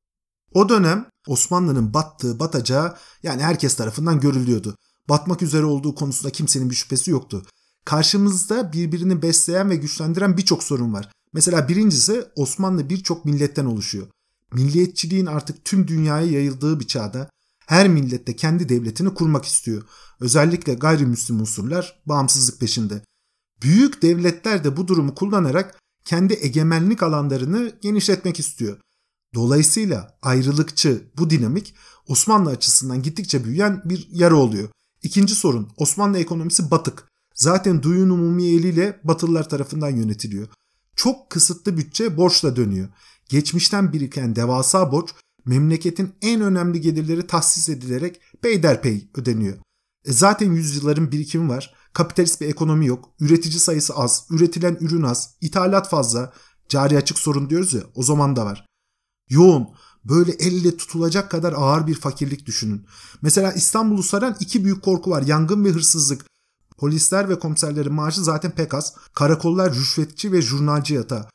O 0.55 0.69
dönem 0.69 1.07
Osmanlı'nın 1.27 1.95
battığı, 1.95 2.39
batacağı 2.39 2.97
yani 3.23 3.43
herkes 3.43 3.75
tarafından 3.75 4.21
görülüyordu. 4.21 4.77
Batmak 5.09 5.43
üzere 5.43 5.65
olduğu 5.65 5.95
konusunda 5.95 6.33
kimsenin 6.33 6.71
bir 6.71 6.75
şüphesi 6.75 7.11
yoktu. 7.11 7.43
Karşımızda 7.85 8.73
birbirini 8.73 9.23
besleyen 9.23 9.71
ve 9.71 9.77
güçlendiren 9.77 10.37
birçok 10.37 10.63
sorun 10.63 10.93
var. 10.93 11.13
Mesela 11.33 11.69
birincisi 11.69 12.25
Osmanlı 12.37 12.89
birçok 12.89 13.25
milletten 13.25 13.65
oluşuyor. 13.65 14.07
Milliyetçiliğin 14.53 15.27
artık 15.27 15.65
tüm 15.65 15.89
dünyaya 15.89 16.31
yayıldığı 16.31 16.81
bir 16.81 16.87
çağda 16.87 17.31
her 17.67 17.89
millette 17.89 18.37
kendi 18.37 18.69
devletini 18.69 19.15
kurmak 19.15 19.45
istiyor. 19.45 19.83
Özellikle 20.21 20.75
gayrimüslim 20.75 21.41
unsurlar 21.41 22.03
bağımsızlık 22.07 22.61
peşinde. 22.61 23.03
Büyük 23.62 24.02
devletler 24.02 24.64
de 24.64 24.76
bu 24.76 24.88
durumu 24.88 25.14
kullanarak 25.14 25.79
kendi 26.05 26.35
egemenlik 26.35 27.02
alanlarını 27.02 27.73
genişletmek 27.81 28.40
istiyor. 28.40 28.79
Dolayısıyla 29.35 30.19
ayrılıkçı 30.23 31.02
bu 31.19 31.31
dinamik 31.31 31.75
Osmanlı 32.07 32.50
açısından 32.50 33.02
gittikçe 33.02 33.45
büyüyen 33.45 33.83
bir 33.85 34.09
yara 34.11 34.37
oluyor. 34.37 34.69
İkinci 35.02 35.35
sorun 35.35 35.69
Osmanlı 35.76 36.19
ekonomisi 36.19 36.71
batık. 36.71 37.09
Zaten 37.35 37.83
duyun 37.83 38.11
umumi 38.11 38.45
eliyle 38.47 39.00
Batılılar 39.05 39.49
tarafından 39.49 39.90
yönetiliyor. 39.90 40.49
Çok 40.97 41.31
kısıtlı 41.31 41.76
bütçe 41.76 42.17
borçla 42.17 42.57
dönüyor. 42.57 42.88
Geçmişten 43.29 43.93
biriken 43.93 44.37
devasa 44.37 44.93
borç 44.93 45.11
memleketin 45.45 46.12
en 46.23 46.40
önemli 46.40 46.81
gelirleri 46.81 47.26
tahsis 47.26 47.69
edilerek 47.69 48.21
peyderpey 48.43 49.09
ödeniyor. 49.14 49.57
E 50.05 50.12
zaten 50.12 50.52
yüzyılların 50.52 51.12
birikimi 51.12 51.49
var. 51.49 51.75
Kapitalist 51.93 52.41
bir 52.41 52.49
ekonomi 52.49 52.87
yok. 52.87 53.09
Üretici 53.21 53.59
sayısı 53.59 53.95
az. 53.95 54.27
Üretilen 54.31 54.79
ürün 54.81 55.03
az. 55.03 55.35
ithalat 55.41 55.91
fazla. 55.91 56.33
Cari 56.69 56.97
açık 56.97 57.19
sorun 57.19 57.51
diyoruz 57.51 57.75
ya 57.75 57.81
o 57.95 58.03
zaman 58.03 58.37
da 58.37 58.47
var. 58.47 58.67
Yoğun, 59.29 59.69
Böyle 60.05 60.33
elle 60.33 60.77
tutulacak 60.77 61.31
kadar 61.31 61.53
ağır 61.53 61.87
bir 61.87 61.95
fakirlik 61.95 62.47
düşünün. 62.47 62.87
Mesela 63.23 63.53
İstanbul'u 63.53 64.03
saran 64.03 64.37
iki 64.41 64.65
büyük 64.65 64.83
korku 64.83 65.11
var. 65.11 65.23
Yangın 65.23 65.65
ve 65.65 65.71
hırsızlık. 65.71 66.27
Polisler 66.79 67.29
ve 67.29 67.39
komiserlerin 67.39 67.93
maaşı 67.93 68.21
zaten 68.21 68.51
pek 68.51 68.75
az. 68.75 68.95
Karakollar 69.15 69.75
rüşvetçi 69.75 70.33
ve 70.33 70.43
jurnalci 70.43 70.95
yatağı. 70.95 71.27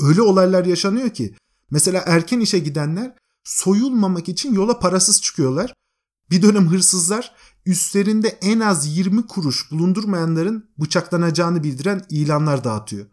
Öyle 0.00 0.22
olaylar 0.22 0.64
yaşanıyor 0.64 1.10
ki. 1.10 1.34
Mesela 1.70 2.02
erken 2.06 2.40
işe 2.40 2.58
gidenler 2.58 3.14
soyulmamak 3.44 4.28
için 4.28 4.54
yola 4.54 4.78
parasız 4.78 5.22
çıkıyorlar. 5.22 5.74
Bir 6.30 6.42
dönem 6.42 6.68
hırsızlar 6.68 7.34
üstlerinde 7.66 8.28
en 8.28 8.60
az 8.60 8.96
20 8.96 9.26
kuruş 9.26 9.70
bulundurmayanların 9.70 10.70
bıçaklanacağını 10.78 11.64
bildiren 11.64 12.02
ilanlar 12.10 12.64
dağıtıyor. 12.64 13.06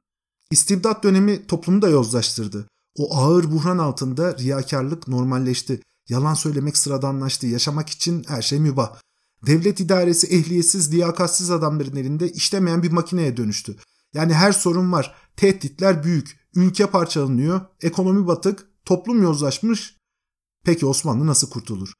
İstibdat 0.51 1.03
dönemi 1.03 1.47
toplumu 1.47 1.81
da 1.81 1.89
yozlaştırdı. 1.89 2.67
O 2.97 3.17
ağır 3.17 3.51
buhran 3.51 3.77
altında 3.77 4.37
riyakarlık 4.37 5.07
normalleşti. 5.07 5.81
Yalan 6.09 6.33
söylemek 6.33 6.77
sıradanlaştı. 6.77 7.47
Yaşamak 7.47 7.89
için 7.89 8.25
her 8.27 8.41
şey 8.41 8.59
mübah. 8.59 8.99
Devlet 9.45 9.79
idaresi 9.79 10.27
ehliyetsiz, 10.27 10.91
liyakatsiz 10.93 11.51
adamların 11.51 11.95
elinde 11.95 12.31
işlemeyen 12.31 12.83
bir 12.83 12.91
makineye 12.91 13.37
dönüştü. 13.37 13.75
Yani 14.13 14.33
her 14.33 14.51
sorun 14.51 14.91
var. 14.91 15.15
Tehditler 15.35 16.03
büyük. 16.03 16.39
Ülke 16.55 16.85
parçalanıyor. 16.85 17.61
Ekonomi 17.81 18.27
batık. 18.27 18.67
Toplum 18.85 19.23
yozlaşmış. 19.23 19.97
Peki 20.63 20.85
Osmanlı 20.85 21.27
nasıl 21.27 21.49
kurtulur? 21.49 21.93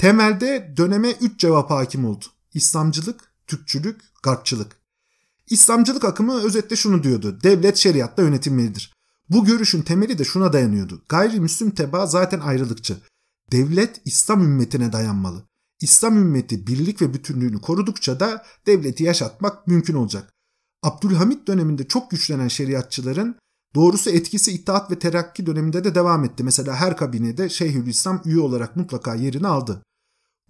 Temelde 0.00 0.74
döneme 0.76 1.10
üç 1.10 1.40
cevap 1.40 1.70
hakim 1.70 2.04
oldu. 2.04 2.24
İslamcılık, 2.54 3.20
Türkçülük, 3.46 4.00
Garpçılık. 4.22 4.76
İslamcılık 5.46 6.04
akımı 6.04 6.42
özetle 6.42 6.76
şunu 6.76 7.02
diyordu. 7.02 7.38
Devlet 7.42 7.76
şeriatla 7.76 8.22
yönetilmelidir. 8.22 8.94
Bu 9.30 9.44
görüşün 9.44 9.82
temeli 9.82 10.18
de 10.18 10.24
şuna 10.24 10.52
dayanıyordu. 10.52 11.02
Gayrimüslim 11.08 11.70
teba 11.70 12.06
zaten 12.06 12.40
ayrılıkçı. 12.40 12.96
Devlet 13.52 14.00
İslam 14.04 14.44
ümmetine 14.44 14.92
dayanmalı. 14.92 15.42
İslam 15.80 16.16
ümmeti 16.16 16.66
birlik 16.66 17.02
ve 17.02 17.14
bütünlüğünü 17.14 17.60
korudukça 17.60 18.20
da 18.20 18.44
devleti 18.66 19.04
yaşatmak 19.04 19.66
mümkün 19.66 19.94
olacak. 19.94 20.32
Abdülhamit 20.82 21.48
döneminde 21.48 21.88
çok 21.88 22.10
güçlenen 22.10 22.48
şeriatçıların 22.48 23.36
doğrusu 23.74 24.10
etkisi 24.10 24.52
İttihat 24.52 24.90
ve 24.90 24.98
Terakki 24.98 25.46
döneminde 25.46 25.84
de 25.84 25.94
devam 25.94 26.24
etti. 26.24 26.44
Mesela 26.44 26.76
her 26.76 26.96
kabinede 26.96 27.48
Şeyhülislam 27.48 28.22
üye 28.24 28.40
olarak 28.40 28.76
mutlaka 28.76 29.14
yerini 29.14 29.46
aldı. 29.46 29.82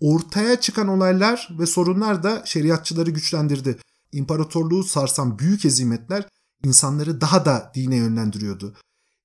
Ortaya 0.01 0.61
çıkan 0.61 0.89
olaylar 0.89 1.49
ve 1.59 1.67
sorunlar 1.67 2.23
da 2.23 2.43
şeriatçıları 2.45 3.11
güçlendirdi. 3.11 3.79
İmparatorluğu 4.13 4.85
sarsan 4.85 5.39
büyük 5.39 5.65
ezimetler 5.65 6.29
insanları 6.65 7.21
daha 7.21 7.45
da 7.45 7.73
dine 7.75 7.97
yönlendiriyordu. 7.97 8.75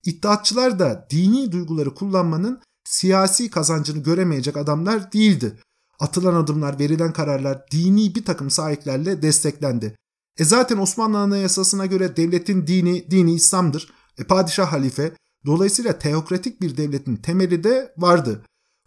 İttihatçılar 0.06 0.80
da 0.80 1.08
dini 1.10 1.52
duyguları 1.52 1.96
kullanmanın 1.96 2.62
siyasi 2.84 3.50
kazancını 3.50 4.04
göremeyecek 4.04 4.58
adamlar 4.58 5.12
değildi. 5.12 5.60
Atılan 6.00 6.36
adımlar, 6.36 6.80
verilen 6.80 7.14
kararlar 7.14 7.66
dini 7.72 8.16
bir 8.16 8.26
takım 8.26 8.50
sahiplerle 8.50 9.22
desteklendi. 9.22 9.96
E 10.38 10.46
zaten 10.46 10.78
Osmanlı 10.78 11.18
Anayasası'na 11.18 11.86
göre 11.86 12.18
devletin 12.18 12.68
dini, 12.68 13.12
dini 13.12 13.34
İslam'dır. 13.34 13.94
E 14.18 14.24
padişah 14.24 14.72
halife. 14.72 15.14
Dolayısıyla 15.46 16.00
teokratik 16.00 16.62
bir 16.62 16.78
devletin 16.78 17.16
temeli 17.16 17.64
de 17.64 17.94
vardı. 17.98 18.42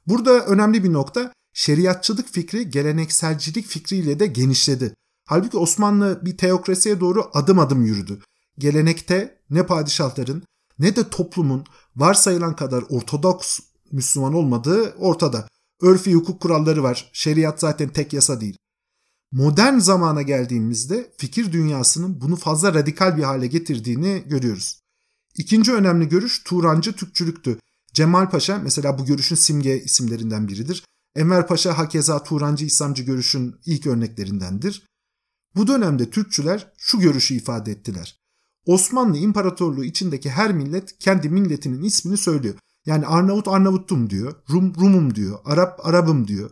Burada 0.06 0.46
önemli 0.46 0.84
bir 0.84 0.92
nokta 0.92 1.32
şeriatçılık 1.58 2.28
fikri 2.28 2.70
gelenekselcilik 2.70 3.66
fikriyle 3.66 4.20
de 4.20 4.26
genişledi. 4.26 4.94
Halbuki 5.24 5.56
Osmanlı 5.56 6.20
bir 6.24 6.36
teokrasiye 6.36 7.00
doğru 7.00 7.30
adım 7.32 7.58
adım 7.58 7.84
yürüdü. 7.84 8.20
Gelenekte 8.58 9.40
ne 9.50 9.66
padişahların 9.66 10.42
ne 10.78 10.96
de 10.96 11.10
toplumun 11.10 11.64
varsayılan 11.96 12.56
kadar 12.56 12.84
ortodoks 12.88 13.60
Müslüman 13.92 14.34
olmadığı 14.34 14.94
ortada. 14.94 15.48
Örfi 15.82 16.14
hukuk 16.14 16.42
kuralları 16.42 16.82
var. 16.82 17.10
Şeriat 17.12 17.60
zaten 17.60 17.88
tek 17.88 18.12
yasa 18.12 18.40
değil. 18.40 18.56
Modern 19.32 19.78
zamana 19.78 20.22
geldiğimizde 20.22 21.12
fikir 21.16 21.52
dünyasının 21.52 22.20
bunu 22.20 22.36
fazla 22.36 22.74
radikal 22.74 23.16
bir 23.16 23.22
hale 23.22 23.46
getirdiğini 23.46 24.24
görüyoruz. 24.26 24.80
İkinci 25.36 25.72
önemli 25.72 26.08
görüş 26.08 26.42
Turancı 26.44 26.92
Türkçülüktü. 26.92 27.58
Cemal 27.92 28.30
Paşa 28.30 28.58
mesela 28.58 28.98
bu 28.98 29.04
görüşün 29.04 29.36
simge 29.36 29.82
isimlerinden 29.82 30.48
biridir. 30.48 30.84
Enver 31.18 31.46
Paşa 31.46 31.78
hakeza 31.78 32.22
Turancı 32.22 32.64
İslamcı 32.64 33.02
görüşün 33.02 33.56
ilk 33.66 33.86
örneklerindendir. 33.86 34.88
Bu 35.56 35.66
dönemde 35.66 36.10
Türkçüler 36.10 36.72
şu 36.76 37.00
görüşü 37.00 37.34
ifade 37.34 37.72
ettiler. 37.72 38.20
Osmanlı 38.66 39.18
İmparatorluğu 39.18 39.84
içindeki 39.84 40.30
her 40.30 40.52
millet 40.52 40.98
kendi 40.98 41.28
milletinin 41.28 41.82
ismini 41.82 42.16
söylüyor. 42.16 42.54
Yani 42.86 43.06
Arnavut 43.06 43.48
Arnavuttum 43.48 44.10
diyor, 44.10 44.34
Rum 44.50 44.74
Rumum 44.74 45.14
diyor, 45.14 45.38
Arap 45.44 45.86
Arabım 45.86 46.28
diyor. 46.28 46.50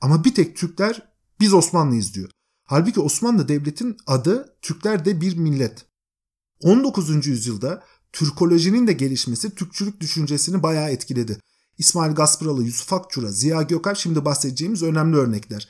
Ama 0.00 0.24
bir 0.24 0.34
tek 0.34 0.56
Türkler 0.56 1.08
biz 1.40 1.54
Osmanlıyız 1.54 2.14
diyor. 2.14 2.30
Halbuki 2.64 3.00
Osmanlı 3.00 3.48
Devleti'nin 3.48 3.96
adı 4.06 4.56
Türkler 4.62 5.04
de 5.04 5.20
bir 5.20 5.36
millet. 5.36 5.86
19. 6.62 7.26
yüzyılda 7.26 7.84
Türkolojinin 8.12 8.86
de 8.86 8.92
gelişmesi 8.92 9.54
Türkçülük 9.54 10.00
düşüncesini 10.00 10.62
bayağı 10.62 10.90
etkiledi. 10.90 11.38
İsmail 11.78 12.14
Gaspıralı, 12.14 12.64
Yusuf 12.64 12.92
Akçura, 12.92 13.32
Ziya 13.32 13.62
Gökalp 13.62 13.96
şimdi 13.96 14.24
bahsedeceğimiz 14.24 14.82
önemli 14.82 15.16
örnekler. 15.16 15.68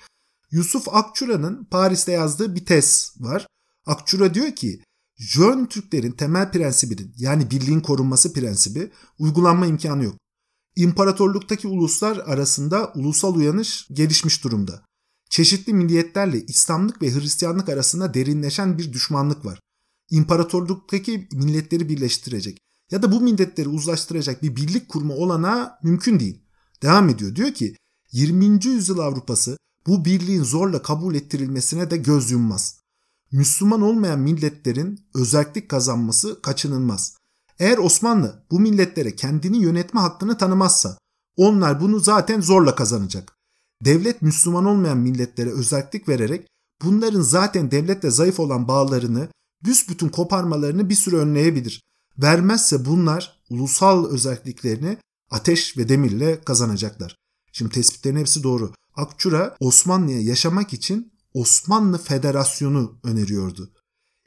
Yusuf 0.50 0.88
Akçura'nın 0.88 1.64
Paris'te 1.64 2.12
yazdığı 2.12 2.54
bir 2.54 2.66
tez 2.66 3.14
var. 3.20 3.46
Akçura 3.86 4.34
diyor 4.34 4.52
ki 4.52 4.82
Jön 5.16 5.66
Türklerin 5.66 6.12
temel 6.12 6.52
prensibinin 6.52 7.14
yani 7.16 7.50
birliğin 7.50 7.80
korunması 7.80 8.32
prensibi 8.32 8.90
uygulanma 9.18 9.66
imkanı 9.66 10.04
yok. 10.04 10.14
İmparatorluktaki 10.76 11.68
uluslar 11.68 12.16
arasında 12.16 12.92
ulusal 12.94 13.34
uyanış 13.34 13.86
gelişmiş 13.92 14.44
durumda. 14.44 14.82
Çeşitli 15.30 15.74
milliyetlerle 15.74 16.40
İslamlık 16.46 17.02
ve 17.02 17.14
Hristiyanlık 17.14 17.68
arasında 17.68 18.14
derinleşen 18.14 18.78
bir 18.78 18.92
düşmanlık 18.92 19.44
var. 19.44 19.60
İmparatorluktaki 20.10 21.28
milletleri 21.32 21.88
birleştirecek 21.88 22.58
ya 22.90 23.02
da 23.02 23.12
bu 23.12 23.20
milletleri 23.20 23.68
uzlaştıracak 23.68 24.42
bir 24.42 24.56
birlik 24.56 24.88
kurma 24.88 25.14
olana 25.14 25.78
mümkün 25.82 26.20
değil. 26.20 26.42
Devam 26.82 27.08
ediyor 27.08 27.36
diyor 27.36 27.52
ki 27.52 27.76
20. 28.12 28.66
yüzyıl 28.66 28.98
Avrupası 28.98 29.58
bu 29.86 30.04
birliğin 30.04 30.42
zorla 30.42 30.82
kabul 30.82 31.14
ettirilmesine 31.14 31.90
de 31.90 31.96
göz 31.96 32.30
yummaz. 32.30 32.80
Müslüman 33.32 33.82
olmayan 33.82 34.20
milletlerin 34.20 35.00
özellik 35.14 35.68
kazanması 35.68 36.42
kaçınılmaz. 36.42 37.16
Eğer 37.58 37.78
Osmanlı 37.78 38.44
bu 38.50 38.60
milletlere 38.60 39.16
kendini 39.16 39.58
yönetme 39.58 40.00
hakkını 40.00 40.38
tanımazsa 40.38 40.98
onlar 41.36 41.80
bunu 41.80 42.00
zaten 42.00 42.40
zorla 42.40 42.74
kazanacak. 42.74 43.34
Devlet 43.84 44.22
Müslüman 44.22 44.64
olmayan 44.64 44.98
milletlere 44.98 45.50
özellik 45.50 46.08
vererek 46.08 46.46
bunların 46.82 47.20
zaten 47.20 47.70
devletle 47.70 48.10
zayıf 48.10 48.40
olan 48.40 48.68
bağlarını 48.68 49.28
büsbütün 49.64 50.08
koparmalarını 50.08 50.88
bir 50.88 50.94
süre 50.94 51.16
önleyebilir. 51.16 51.82
Vermezse 52.18 52.84
bunlar 52.84 53.40
ulusal 53.50 54.10
özelliklerini 54.10 54.98
ateş 55.30 55.76
ve 55.76 55.88
demirle 55.88 56.40
kazanacaklar. 56.40 57.16
Şimdi 57.52 57.74
tespitlerin 57.74 58.16
hepsi 58.16 58.42
doğru. 58.42 58.72
Akçura 58.94 59.56
Osmanlı'ya 59.60 60.20
yaşamak 60.20 60.72
için 60.72 61.12
Osmanlı 61.34 61.98
Federasyonu 61.98 62.98
öneriyordu. 63.04 63.70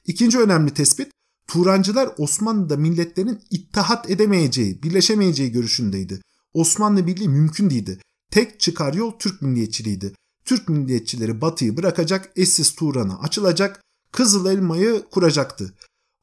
İkinci 0.05 0.39
önemli 0.39 0.73
tespit 0.73 1.11
Turancılar 1.47 2.09
Osmanlı'da 2.17 2.77
milletlerin 2.77 3.41
ittihat 3.49 4.09
edemeyeceği, 4.09 4.83
birleşemeyeceği 4.83 5.51
görüşündeydi. 5.51 6.21
Osmanlı 6.53 7.07
Birliği 7.07 7.29
mümkün 7.29 7.69
değildi. 7.69 7.99
Tek 8.31 8.59
çıkar 8.59 8.93
yol 8.93 9.11
Türk 9.19 9.41
milliyetçiliğiydi. 9.41 10.13
Türk 10.45 10.69
milliyetçileri 10.69 11.41
batıyı 11.41 11.77
bırakacak, 11.77 12.31
eşsiz 12.35 12.75
Turan'a 12.75 13.19
açılacak, 13.19 13.81
Kızıl 14.11 14.45
Elma'yı 14.45 15.03
kuracaktı. 15.11 15.73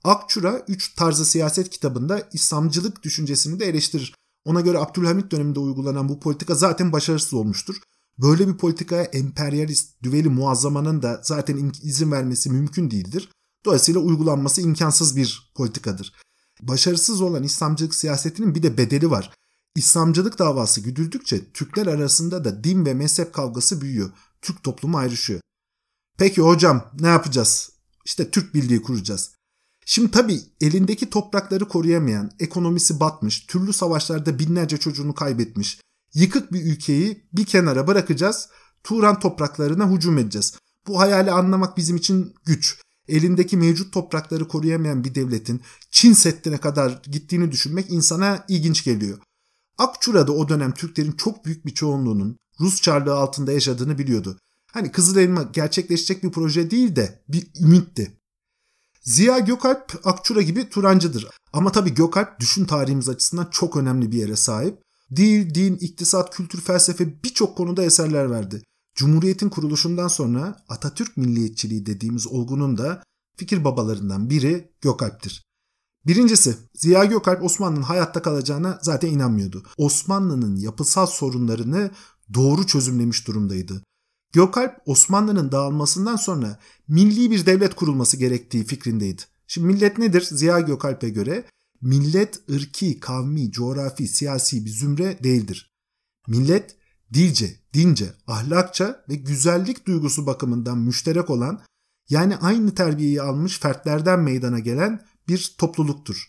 Akçura 0.04 0.64
3 0.68 0.94
tarzı 0.94 1.24
siyaset 1.24 1.70
kitabında 1.70 2.28
İslamcılık 2.32 3.02
düşüncesini 3.02 3.60
de 3.60 3.66
eleştirir. 3.66 4.14
Ona 4.44 4.60
göre 4.60 4.78
Abdülhamit 4.78 5.30
döneminde 5.30 5.60
uygulanan 5.60 6.08
bu 6.08 6.20
politika 6.20 6.54
zaten 6.54 6.92
başarısız 6.92 7.34
olmuştur. 7.34 7.76
Böyle 8.18 8.48
bir 8.48 8.56
politikaya 8.56 9.02
emperyalist 9.02 10.02
düveli 10.02 10.28
muazzamanın 10.28 11.02
da 11.02 11.20
zaten 11.24 11.72
izin 11.82 12.12
vermesi 12.12 12.50
mümkün 12.50 12.90
değildir. 12.90 13.28
Dolayısıyla 13.64 14.00
uygulanması 14.00 14.60
imkansız 14.60 15.16
bir 15.16 15.52
politikadır. 15.54 16.12
Başarısız 16.62 17.20
olan 17.20 17.42
İslamcılık 17.42 17.94
siyasetinin 17.94 18.54
bir 18.54 18.62
de 18.62 18.78
bedeli 18.78 19.10
var. 19.10 19.32
İslamcılık 19.76 20.38
davası 20.38 20.80
güdüldükçe 20.80 21.52
Türkler 21.52 21.86
arasında 21.86 22.44
da 22.44 22.64
din 22.64 22.86
ve 22.86 22.94
mezhep 22.94 23.32
kavgası 23.32 23.80
büyüyor. 23.80 24.10
Türk 24.42 24.62
toplumu 24.62 24.98
ayrışıyor. 24.98 25.40
Peki 26.18 26.40
hocam 26.42 26.90
ne 27.00 27.08
yapacağız? 27.08 27.70
İşte 28.04 28.30
Türk 28.30 28.54
Birliği 28.54 28.82
kuracağız. 28.82 29.37
Şimdi 29.90 30.10
tabii 30.10 30.40
elindeki 30.60 31.10
toprakları 31.10 31.68
koruyamayan, 31.68 32.30
ekonomisi 32.40 33.00
batmış, 33.00 33.46
türlü 33.46 33.72
savaşlarda 33.72 34.38
binlerce 34.38 34.76
çocuğunu 34.76 35.14
kaybetmiş, 35.14 35.80
yıkık 36.14 36.52
bir 36.52 36.64
ülkeyi 36.64 37.28
bir 37.32 37.44
kenara 37.44 37.86
bırakacağız, 37.86 38.48
Turan 38.84 39.20
topraklarına 39.20 39.90
hücum 39.90 40.18
edeceğiz. 40.18 40.54
Bu 40.86 41.00
hayali 41.00 41.30
anlamak 41.30 41.76
bizim 41.76 41.96
için 41.96 42.34
güç. 42.44 42.80
Elindeki 43.08 43.56
mevcut 43.56 43.92
toprakları 43.92 44.48
koruyamayan 44.48 45.04
bir 45.04 45.14
devletin 45.14 45.62
Çin 45.90 46.12
Seddi'ne 46.12 46.58
kadar 46.58 47.02
gittiğini 47.04 47.52
düşünmek 47.52 47.90
insana 47.90 48.44
ilginç 48.48 48.84
geliyor. 48.84 49.18
Akçura'da 49.78 50.32
o 50.32 50.48
dönem 50.48 50.74
Türklerin 50.74 51.12
çok 51.12 51.44
büyük 51.44 51.66
bir 51.66 51.74
çoğunluğunun 51.74 52.36
Rus 52.60 52.80
çarlığı 52.82 53.14
altında 53.14 53.52
yaşadığını 53.52 53.98
biliyordu. 53.98 54.38
Hani 54.72 54.92
Kızıl 54.92 55.16
Elma 55.16 55.42
gerçekleşecek 55.42 56.22
bir 56.22 56.30
proje 56.30 56.70
değil 56.70 56.96
de 56.96 57.22
bir 57.28 57.48
ümitti. 57.60 58.17
Ziya 59.02 59.38
Gökalp 59.38 60.00
Akçura 60.04 60.42
gibi 60.42 60.68
Turancıdır. 60.68 61.26
Ama 61.52 61.72
tabii 61.72 61.94
Gökalp 61.94 62.40
düşün 62.40 62.64
tarihimiz 62.64 63.08
açısından 63.08 63.48
çok 63.50 63.76
önemli 63.76 64.12
bir 64.12 64.18
yere 64.18 64.36
sahip. 64.36 64.82
Dil, 65.16 65.54
din, 65.54 65.76
iktisat, 65.76 66.36
kültür, 66.36 66.60
felsefe 66.60 67.22
birçok 67.22 67.56
konuda 67.56 67.84
eserler 67.84 68.30
verdi. 68.30 68.62
Cumhuriyetin 68.94 69.48
kuruluşundan 69.48 70.08
sonra 70.08 70.56
Atatürk 70.68 71.16
milliyetçiliği 71.16 71.86
dediğimiz 71.86 72.26
olgunun 72.26 72.78
da 72.78 73.02
fikir 73.36 73.64
babalarından 73.64 74.30
biri 74.30 74.72
Gökalp'tir. 74.80 75.48
Birincisi 76.06 76.56
Ziya 76.74 77.04
Gökalp 77.04 77.44
Osmanlı'nın 77.44 77.82
hayatta 77.82 78.22
kalacağına 78.22 78.78
zaten 78.82 79.08
inanmıyordu. 79.08 79.62
Osmanlı'nın 79.76 80.56
yapısal 80.56 81.06
sorunlarını 81.06 81.90
doğru 82.34 82.66
çözümlemiş 82.66 83.26
durumdaydı. 83.26 83.82
Gökalp 84.32 84.82
Osmanlı'nın 84.86 85.52
dağılmasından 85.52 86.16
sonra 86.16 86.58
milli 86.88 87.30
bir 87.30 87.46
devlet 87.46 87.74
kurulması 87.74 88.16
gerektiği 88.16 88.64
fikrindeydi. 88.64 89.22
Şimdi 89.46 89.66
millet 89.66 89.98
nedir? 89.98 90.22
Ziya 90.22 90.60
Gökalp'e 90.60 91.08
göre 91.08 91.44
millet 91.80 92.50
ırki, 92.50 93.00
kavmi, 93.00 93.52
coğrafi, 93.52 94.08
siyasi 94.08 94.64
bir 94.64 94.70
zümre 94.70 95.18
değildir. 95.22 95.70
Millet 96.26 96.76
dilce, 97.14 97.56
dince, 97.74 98.12
ahlakça 98.26 99.04
ve 99.08 99.14
güzellik 99.14 99.86
duygusu 99.86 100.26
bakımından 100.26 100.78
müşterek 100.78 101.30
olan 101.30 101.62
yani 102.08 102.36
aynı 102.36 102.74
terbiyeyi 102.74 103.22
almış 103.22 103.58
fertlerden 103.58 104.20
meydana 104.20 104.58
gelen 104.58 105.06
bir 105.28 105.54
topluluktur. 105.58 106.28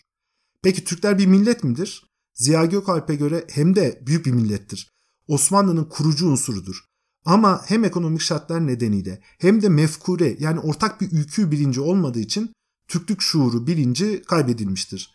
Peki 0.62 0.84
Türkler 0.84 1.18
bir 1.18 1.26
millet 1.26 1.64
midir? 1.64 2.06
Ziya 2.34 2.64
Gökalp'e 2.64 3.14
göre 3.14 3.46
hem 3.50 3.76
de 3.76 4.02
büyük 4.06 4.26
bir 4.26 4.32
millettir. 4.32 4.90
Osmanlı'nın 5.28 5.84
kurucu 5.84 6.28
unsurudur. 6.28 6.89
Ama 7.24 7.62
hem 7.66 7.84
ekonomik 7.84 8.20
şartlar 8.20 8.66
nedeniyle 8.66 9.20
hem 9.38 9.62
de 9.62 9.68
mefkure 9.68 10.36
yani 10.40 10.60
ortak 10.60 11.00
bir 11.00 11.12
ülkü 11.12 11.50
bilinci 11.50 11.80
olmadığı 11.80 12.20
için 12.20 12.52
Türklük 12.88 13.20
şuuru 13.20 13.66
bilinci 13.66 14.22
kaybedilmiştir. 14.22 15.14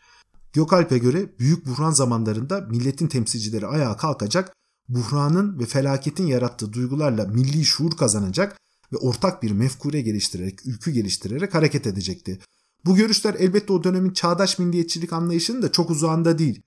Gökalp'e 0.53 0.97
göre 0.97 1.39
büyük 1.39 1.65
buhran 1.65 1.91
zamanlarında 1.91 2.61
milletin 2.61 3.07
temsilcileri 3.07 3.67
ayağa 3.67 3.97
kalkacak, 3.97 4.53
buhranın 4.89 5.59
ve 5.59 5.65
felaketin 5.65 6.27
yarattığı 6.27 6.73
duygularla 6.73 7.25
milli 7.25 7.65
şuur 7.65 7.91
kazanacak 7.91 8.57
ve 8.93 8.97
ortak 8.97 9.43
bir 9.43 9.51
mefkure 9.51 10.01
geliştirerek, 10.01 10.65
ülkü 10.65 10.91
geliştirerek 10.91 11.53
hareket 11.53 11.87
edecekti. 11.87 12.39
Bu 12.85 12.95
görüşler 12.95 13.33
elbette 13.33 13.73
o 13.73 13.83
dönemin 13.83 14.13
çağdaş 14.13 14.59
milliyetçilik 14.59 15.13
anlayışının 15.13 15.61
da 15.61 15.71
çok 15.71 15.89
uzağında 15.89 16.37
değil. 16.37 16.61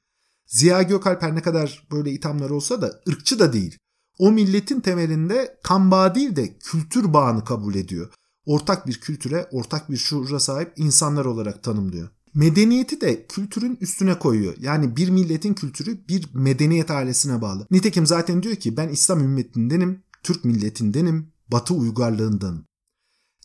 Ziya 0.46 0.82
Gökalp 0.82 1.22
ne 1.22 1.42
kadar 1.42 1.86
böyle 1.92 2.12
ithamlar 2.12 2.50
olsa 2.50 2.82
da 2.82 3.00
ırkçı 3.08 3.38
da 3.38 3.52
değil. 3.52 3.78
O 4.18 4.32
milletin 4.32 4.80
temelinde 4.80 5.58
kan 5.62 5.90
bağı 5.90 6.14
değil 6.14 6.36
de 6.36 6.58
kültür 6.58 7.12
bağını 7.12 7.44
kabul 7.44 7.74
ediyor. 7.74 8.10
Ortak 8.46 8.86
bir 8.86 9.00
kültüre, 9.00 9.48
ortak 9.52 9.90
bir 9.90 9.96
şuura 9.96 10.40
sahip 10.40 10.72
insanlar 10.76 11.24
olarak 11.24 11.62
tanımlıyor. 11.62 12.08
Medeniyeti 12.34 13.00
de 13.00 13.26
kültürün 13.26 13.78
üstüne 13.80 14.18
koyuyor. 14.18 14.54
Yani 14.60 14.96
bir 14.96 15.10
milletin 15.10 15.54
kültürü 15.54 16.08
bir 16.08 16.28
medeniyet 16.34 16.90
ailesine 16.90 17.42
bağlı. 17.42 17.66
Nitekim 17.70 18.06
zaten 18.06 18.42
diyor 18.42 18.56
ki 18.56 18.76
ben 18.76 18.88
İslam 18.88 19.20
ümmetindenim, 19.20 20.02
Türk 20.22 20.44
milletindenim, 20.44 21.32
Batı 21.48 21.74
uygarlığındanım. 21.74 22.64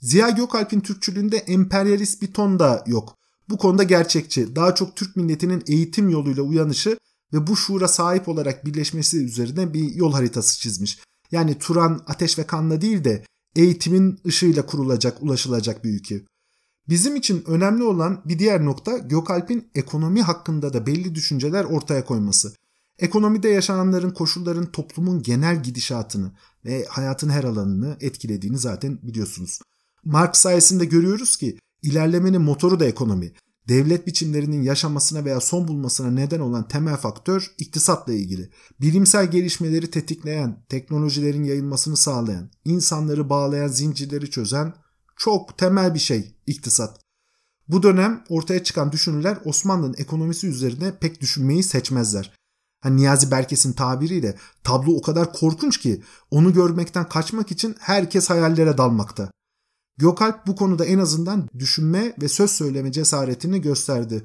Ziya 0.02 0.30
Gökalp'in 0.30 0.80
Türkçülüğünde 0.80 1.38
emperyalist 1.38 2.22
bir 2.22 2.34
ton 2.34 2.60
da 2.60 2.84
yok. 2.88 3.18
Bu 3.50 3.58
konuda 3.58 3.84
gerçekçi, 3.84 4.56
daha 4.56 4.76
çok 4.76 4.96
Türk 4.96 5.16
milletinin 5.16 5.64
eğitim 5.68 6.10
yoluyla 6.10 6.44
uyanışı 6.44 6.98
ve 7.34 7.48
bu 7.48 7.56
şuura 7.56 7.88
sahip 7.88 8.28
olarak 8.28 8.65
birleşmesi 8.65 9.26
üzerine 9.26 9.74
bir 9.74 9.96
yol 9.96 10.13
haritası 10.13 10.60
çizmiş. 10.60 11.00
Yani 11.32 11.60
Turan 11.60 12.04
ateş 12.08 12.39
ve 12.39 12.43
kanla 12.43 12.82
değil 12.82 13.04
de 13.04 13.24
eğitimin 13.56 14.19
ışığıyla 14.28 14.65
kurulacak, 14.65 15.24
ulaşılacak 15.24 15.84
bir 15.84 15.89
ülke. 15.89 16.22
Bizim 16.89 17.15
için 17.15 17.43
önemli 17.48 17.84
olan 17.84 18.22
bir 18.26 18.39
diğer 18.39 18.65
nokta 18.65 18.98
Gökalp'in 18.98 19.67
ekonomi 19.76 20.22
hakkında 20.22 20.74
da 20.74 20.86
belli 20.86 21.15
düşünceler 21.15 21.63
ortaya 21.63 22.06
koyması. 22.06 22.54
Ekonomide 23.00 23.50
yaşananların, 23.50 24.12
koşulların 24.12 24.72
toplumun 24.72 25.24
genel 25.24 25.63
gidişatını 25.63 26.32
ve 26.65 26.86
hayatın 26.89 27.30
her 27.30 27.43
alanını 27.43 27.98
etkilediğini 28.02 28.58
zaten 28.58 29.00
biliyorsunuz. 29.04 29.60
Marx 30.06 30.38
sayesinde 30.38 30.86
görüyoruz 30.86 31.38
ki 31.38 31.58
ilerlemenin 31.82 32.41
motoru 32.41 32.80
da 32.80 32.86
ekonomi. 32.86 33.32
Devlet 33.67 34.08
biçimlerinin 34.08 34.62
yaşamasına 34.62 35.26
veya 35.26 35.39
son 35.39 35.67
bulmasına 35.67 36.12
neden 36.12 36.39
olan 36.39 36.67
temel 36.67 36.97
faktör 36.97 37.52
iktisatla 37.58 38.13
ilgili. 38.13 38.49
Bilimsel 38.82 39.32
gelişmeleri 39.32 39.91
tetikleyen, 39.91 40.65
teknolojilerin 40.69 41.43
yayılmasını 41.43 41.97
sağlayan, 41.97 42.49
insanları 42.65 43.30
bağlayan 43.30 43.67
zincirleri 43.67 44.30
çözen 44.30 44.73
çok 45.15 45.58
temel 45.58 45.93
bir 45.93 45.99
şey 45.99 46.36
iktisat. 46.47 46.99
Bu 47.67 47.84
dönem 47.84 48.23
ortaya 48.30 48.63
çıkan 48.63 48.91
düşünürler 48.91 49.38
Osmanlı'nın 49.45 49.95
ekonomisi 49.97 50.47
üzerine 50.47 50.97
pek 50.99 51.21
düşünmeyi 51.21 51.63
seçmezler. 51.63 52.32
Hani 52.80 52.97
Niyazi 52.97 53.32
Berkes'in 53.32 53.73
tabiriyle 53.73 54.38
tablo 54.63 54.95
o 54.95 55.02
kadar 55.02 55.34
korkunç 55.34 55.78
ki 55.78 56.04
onu 56.32 56.54
görmekten 56.54 57.10
kaçmak 57.10 57.52
için 57.52 57.76
herkes 57.80 58.30
hayallere 58.30 58.78
dalmakta. 58.78 59.32
Gökalp 59.97 60.47
bu 60.47 60.56
konuda 60.56 60.86
en 60.86 60.99
azından 60.99 61.49
düşünme 61.60 62.15
ve 62.21 62.27
söz 62.27 62.51
söyleme 62.51 62.91
cesaretini 62.91 63.62
gösterdi. 63.62 64.23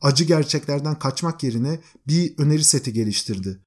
Acı 0.00 0.24
gerçeklerden 0.24 0.98
kaçmak 0.98 1.42
yerine 1.42 1.80
bir 2.06 2.38
öneri 2.38 2.64
seti 2.64 2.92
geliştirdi. 2.92 3.60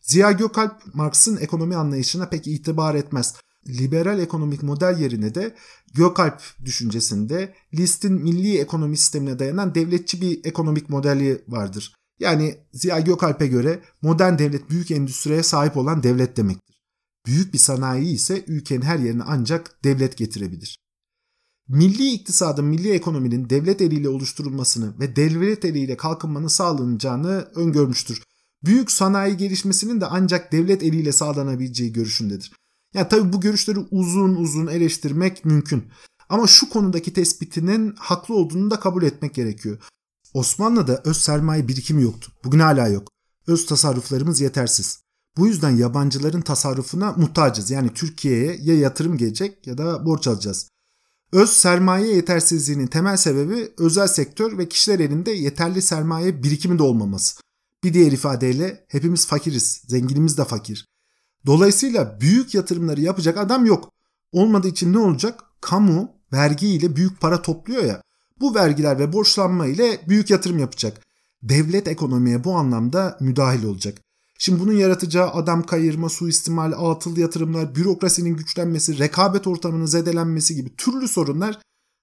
Ziya 0.00 0.32
Gökalp 0.32 0.94
Marx'ın 0.94 1.36
ekonomi 1.36 1.76
anlayışına 1.76 2.28
pek 2.28 2.46
itibar 2.46 2.94
etmez. 2.94 3.34
Liberal 3.68 4.18
ekonomik 4.18 4.62
model 4.62 5.00
yerine 5.00 5.34
de 5.34 5.54
Gökalp 5.94 6.42
düşüncesinde 6.64 7.54
List'in 7.74 8.12
milli 8.12 8.58
ekonomi 8.58 8.96
sistemine 8.96 9.38
dayanan 9.38 9.74
devletçi 9.74 10.20
bir 10.20 10.44
ekonomik 10.44 10.88
modeli 10.88 11.44
vardır. 11.48 11.94
Yani 12.18 12.58
Ziya 12.72 13.00
Gökalp'e 13.00 13.46
göre 13.46 13.80
modern 14.02 14.38
devlet 14.38 14.70
büyük 14.70 14.90
endüstriye 14.90 15.42
sahip 15.42 15.76
olan 15.76 16.02
devlet 16.02 16.36
demektir. 16.36 16.76
Büyük 17.26 17.52
bir 17.52 17.58
sanayi 17.58 18.14
ise 18.14 18.44
ülkenin 18.46 18.82
her 18.82 18.98
yerine 18.98 19.22
ancak 19.26 19.84
devlet 19.84 20.16
getirebilir 20.16 20.85
milli 21.68 22.12
iktisadın, 22.12 22.64
milli 22.64 22.90
ekonominin 22.90 23.50
devlet 23.50 23.80
eliyle 23.80 24.08
oluşturulmasını 24.08 25.00
ve 25.00 25.16
devlet 25.16 25.64
eliyle 25.64 25.96
kalkınmanın 25.96 26.48
sağlanacağını 26.48 27.48
öngörmüştür. 27.54 28.22
Büyük 28.64 28.90
sanayi 28.90 29.36
gelişmesinin 29.36 30.00
de 30.00 30.06
ancak 30.06 30.52
devlet 30.52 30.82
eliyle 30.82 31.12
sağlanabileceği 31.12 31.92
görüşündedir. 31.92 32.52
Yani 32.94 33.08
tabii 33.08 33.32
bu 33.32 33.40
görüşleri 33.40 33.78
uzun 33.90 34.34
uzun 34.34 34.66
eleştirmek 34.66 35.44
mümkün. 35.44 35.84
Ama 36.28 36.46
şu 36.46 36.68
konudaki 36.68 37.12
tespitinin 37.12 37.94
haklı 37.98 38.34
olduğunu 38.34 38.70
da 38.70 38.80
kabul 38.80 39.02
etmek 39.02 39.34
gerekiyor. 39.34 39.78
Osmanlı'da 40.34 41.02
öz 41.04 41.16
sermaye 41.16 41.68
birikimi 41.68 42.02
yoktu. 42.02 42.32
Bugün 42.44 42.58
hala 42.58 42.88
yok. 42.88 43.08
Öz 43.46 43.66
tasarruflarımız 43.66 44.40
yetersiz. 44.40 45.00
Bu 45.36 45.46
yüzden 45.46 45.70
yabancıların 45.70 46.40
tasarrufuna 46.40 47.12
muhtacız. 47.12 47.70
Yani 47.70 47.94
Türkiye'ye 47.94 48.58
ya 48.62 48.78
yatırım 48.78 49.16
gelecek 49.16 49.66
ya 49.66 49.78
da 49.78 50.06
borç 50.06 50.28
alacağız. 50.28 50.68
Öz 51.32 51.50
sermaye 51.50 52.14
yetersizliğinin 52.14 52.86
temel 52.86 53.16
sebebi 53.16 53.72
özel 53.78 54.06
sektör 54.06 54.58
ve 54.58 54.68
kişiler 54.68 55.00
elinde 55.00 55.30
yeterli 55.30 55.82
sermaye 55.82 56.42
birikimi 56.42 56.78
de 56.78 56.82
olmaması. 56.82 57.40
Bir 57.84 57.94
diğer 57.94 58.12
ifadeyle 58.12 58.84
hepimiz 58.88 59.26
fakiriz, 59.26 59.82
zenginimiz 59.88 60.38
de 60.38 60.44
fakir. 60.44 60.86
Dolayısıyla 61.46 62.20
büyük 62.20 62.54
yatırımları 62.54 63.00
yapacak 63.00 63.38
adam 63.38 63.66
yok. 63.66 63.92
Olmadığı 64.32 64.68
için 64.68 64.92
ne 64.92 64.98
olacak? 64.98 65.44
Kamu 65.60 66.10
vergi 66.32 66.68
ile 66.68 66.96
büyük 66.96 67.20
para 67.20 67.42
topluyor 67.42 67.84
ya. 67.84 68.02
Bu 68.40 68.54
vergiler 68.54 68.98
ve 68.98 69.12
borçlanma 69.12 69.66
ile 69.66 70.00
büyük 70.08 70.30
yatırım 70.30 70.58
yapacak. 70.58 71.02
Devlet 71.42 71.88
ekonomiye 71.88 72.44
bu 72.44 72.54
anlamda 72.54 73.16
müdahil 73.20 73.64
olacak. 73.64 73.98
Şimdi 74.38 74.60
bunun 74.60 74.72
yaratacağı 74.72 75.30
adam 75.30 75.62
kayırma, 75.62 76.08
suistimal, 76.08 76.72
atıl 76.90 77.16
yatırımlar, 77.16 77.74
bürokrasinin 77.74 78.36
güçlenmesi, 78.36 78.98
rekabet 78.98 79.46
ortamının 79.46 79.86
zedelenmesi 79.86 80.54
gibi 80.54 80.76
türlü 80.76 81.08
sorunlar 81.08 81.58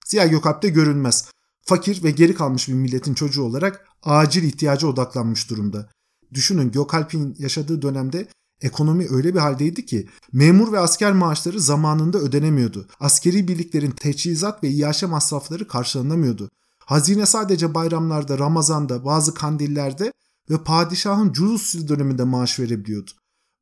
Ziya 0.06 0.28
Gökalp'te 0.28 0.69
görünmez. 0.69 1.26
Fakir 1.65 2.04
ve 2.04 2.12
geri 2.12 2.36
kalmış 2.36 2.67
bir 2.67 2.74
milletin 2.74 3.13
çocuğu 3.13 3.43
olarak 3.43 3.86
acil 4.04 4.43
ihtiyaca 4.43 4.88
odaklanmış 4.88 5.50
durumda. 5.50 5.89
Düşünün 6.34 6.72
Gökalp'in 6.72 7.36
yaşadığı 7.39 7.82
dönemde 7.82 8.28
ekonomi 8.62 9.08
öyle 9.10 9.34
bir 9.34 9.39
haldeydi 9.39 9.86
ki 9.86 10.08
memur 10.34 10.72
ve 10.72 10.80
asker 10.80 11.13
maaşları 11.13 11.60
zamanında 11.60 12.17
ödenemiyordu. 12.17 12.88
Askeri 13.00 13.48
birliklerin 13.48 13.91
teçhizat 13.91 14.63
ve 14.63 14.69
iaşe 14.69 15.06
masrafları 15.06 15.67
karşılanamıyordu. 15.67 16.50
Hazine 16.80 17.26
sadece 17.26 17.74
bayramlarda, 17.74 18.39
Ramazan'da, 18.39 19.06
bazı 19.06 19.34
kandillerde 19.34 20.13
ve 20.49 20.63
padişahın 20.63 21.34
cüzuz 21.34 21.88
döneminde 21.88 22.23
maaş 22.23 22.60
verebiliyordu. 22.60 23.12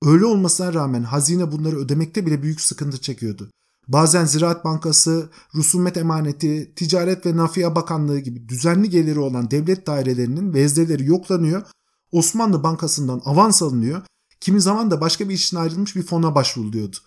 Öyle 0.04 0.26
olmasına 0.26 0.74
rağmen 0.74 1.04
hazine 1.04 1.52
bunları 1.52 1.76
ödemekte 1.78 2.26
bile 2.26 2.44
büyük 2.44 2.62
sıkıntı 2.62 3.02
çekiyordu. 3.02 3.52
Bazen 3.88 4.26
Ziraat 4.26 4.66
Bankası, 4.66 5.30
Rusumet 5.56 5.98
Emaneti, 5.98 6.74
Ticaret 6.76 7.26
ve 7.26 7.38
Nafiye 7.38 7.76
Bakanlığı 7.76 8.20
gibi 8.20 8.50
düzenli 8.50 8.90
geliri 8.90 9.20
olan 9.20 9.52
devlet 9.52 9.88
dairelerinin 9.88 10.54
vezneleri 10.54 11.06
yoklanıyor. 11.06 11.64
Osmanlı 12.12 12.64
Bankası'ndan 12.64 13.22
avans 13.26 13.62
alınıyor, 13.62 14.02
kimi 14.40 14.62
zaman 14.62 14.92
da 14.92 15.02
başka 15.02 15.30
bir 15.30 15.34
için 15.34 15.58
ayrılmış 15.58 15.96
bir 15.96 16.04
fona 16.04 16.36
başvuruluyordu. 16.36 16.98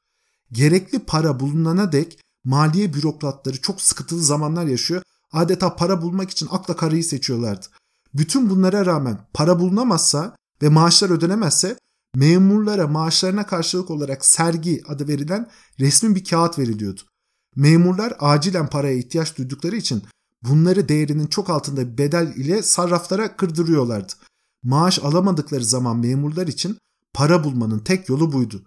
Gerekli 0.53 0.99
para 0.99 1.41
bulunana 1.41 1.93
dek 1.93 2.19
maliye 2.45 2.95
bürokratları 2.95 3.61
çok 3.61 3.81
sıkıntılı 3.81 4.23
zamanlar 4.23 4.67
yaşıyor. 4.67 5.03
Adeta 5.33 5.77
para 5.77 6.03
bulmak 6.03 6.31
için 6.31 6.49
akla 6.51 6.77
karayı 6.77 7.05
seçiyorlardı. 7.05 7.67
Bütün 8.15 8.51
bunlara 8.51 8.87
rağmen 8.87 9.19
para 9.35 9.61
bulunamazsa 9.61 10.37
ve 10.63 10.69
maaşlar 10.69 11.11
ödenemezse 11.11 11.79
memurlara 12.15 12.87
maaşlarına 12.87 13.47
karşılık 13.47 13.91
olarak 13.91 14.25
sergi 14.25 14.83
adı 14.89 15.09
verilen 15.09 15.51
resmi 15.81 16.15
bir 16.15 16.25
kağıt 16.25 16.59
veriliyordu. 16.59 17.01
Memurlar 17.57 18.17
acilen 18.19 18.67
paraya 18.67 18.97
ihtiyaç 18.97 19.39
duydukları 19.39 19.77
için 19.77 20.03
bunları 20.43 20.89
değerinin 20.89 21.27
çok 21.27 21.51
altında 21.51 21.93
bir 21.93 21.99
bedel 21.99 22.33
ile 22.37 22.63
sarraflara 22.63 23.37
kırdırıyorlardı. 23.37 24.13
Maaş 24.63 24.99
alamadıkları 24.99 25.65
zaman 25.65 25.99
memurlar 25.99 26.47
için 26.47 26.79
para 27.13 27.45
bulmanın 27.45 27.79
tek 27.79 28.09
yolu 28.09 28.33
buydu. 28.33 28.63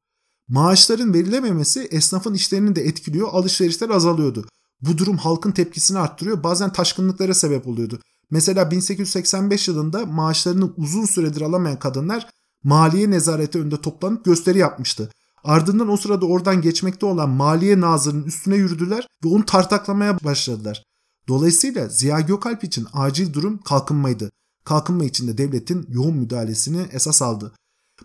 Maaşların 0.47 1.13
verilememesi 1.13 1.81
esnafın 1.91 2.33
işlerini 2.33 2.75
de 2.75 2.81
etkiliyor, 2.81 3.27
alışverişler 3.31 3.89
azalıyordu. 3.89 4.47
Bu 4.81 4.97
durum 4.97 5.17
halkın 5.17 5.51
tepkisini 5.51 5.99
arttırıyor, 5.99 6.43
bazen 6.43 6.73
taşkınlıklara 6.73 7.33
sebep 7.33 7.67
oluyordu. 7.67 7.99
Mesela 8.31 8.71
1885 8.71 9.67
yılında 9.67 10.05
maaşlarını 10.05 10.73
uzun 10.77 11.05
süredir 11.05 11.41
alamayan 11.41 11.79
kadınlar 11.79 12.29
maliye 12.63 13.11
nezareti 13.11 13.59
önünde 13.59 13.81
toplanıp 13.81 14.25
gösteri 14.25 14.57
yapmıştı. 14.57 15.09
Ardından 15.43 15.89
o 15.89 15.97
sırada 15.97 16.25
oradan 16.25 16.61
geçmekte 16.61 17.05
olan 17.05 17.29
maliye 17.29 17.81
nazırının 17.81 18.23
üstüne 18.23 18.55
yürüdüler 18.55 19.07
ve 19.25 19.27
onu 19.27 19.45
tartaklamaya 19.45 20.19
başladılar. 20.23 20.83
Dolayısıyla 21.27 21.87
Ziya 21.87 22.19
Gökalp 22.19 22.63
için 22.63 22.87
acil 22.93 23.33
durum 23.33 23.57
kalkınmaydı. 23.57 24.31
Kalkınma 24.63 25.05
içinde 25.05 25.37
devletin 25.37 25.85
yoğun 25.89 26.17
müdahalesini 26.17 26.85
esas 26.91 27.21
aldı. 27.21 27.53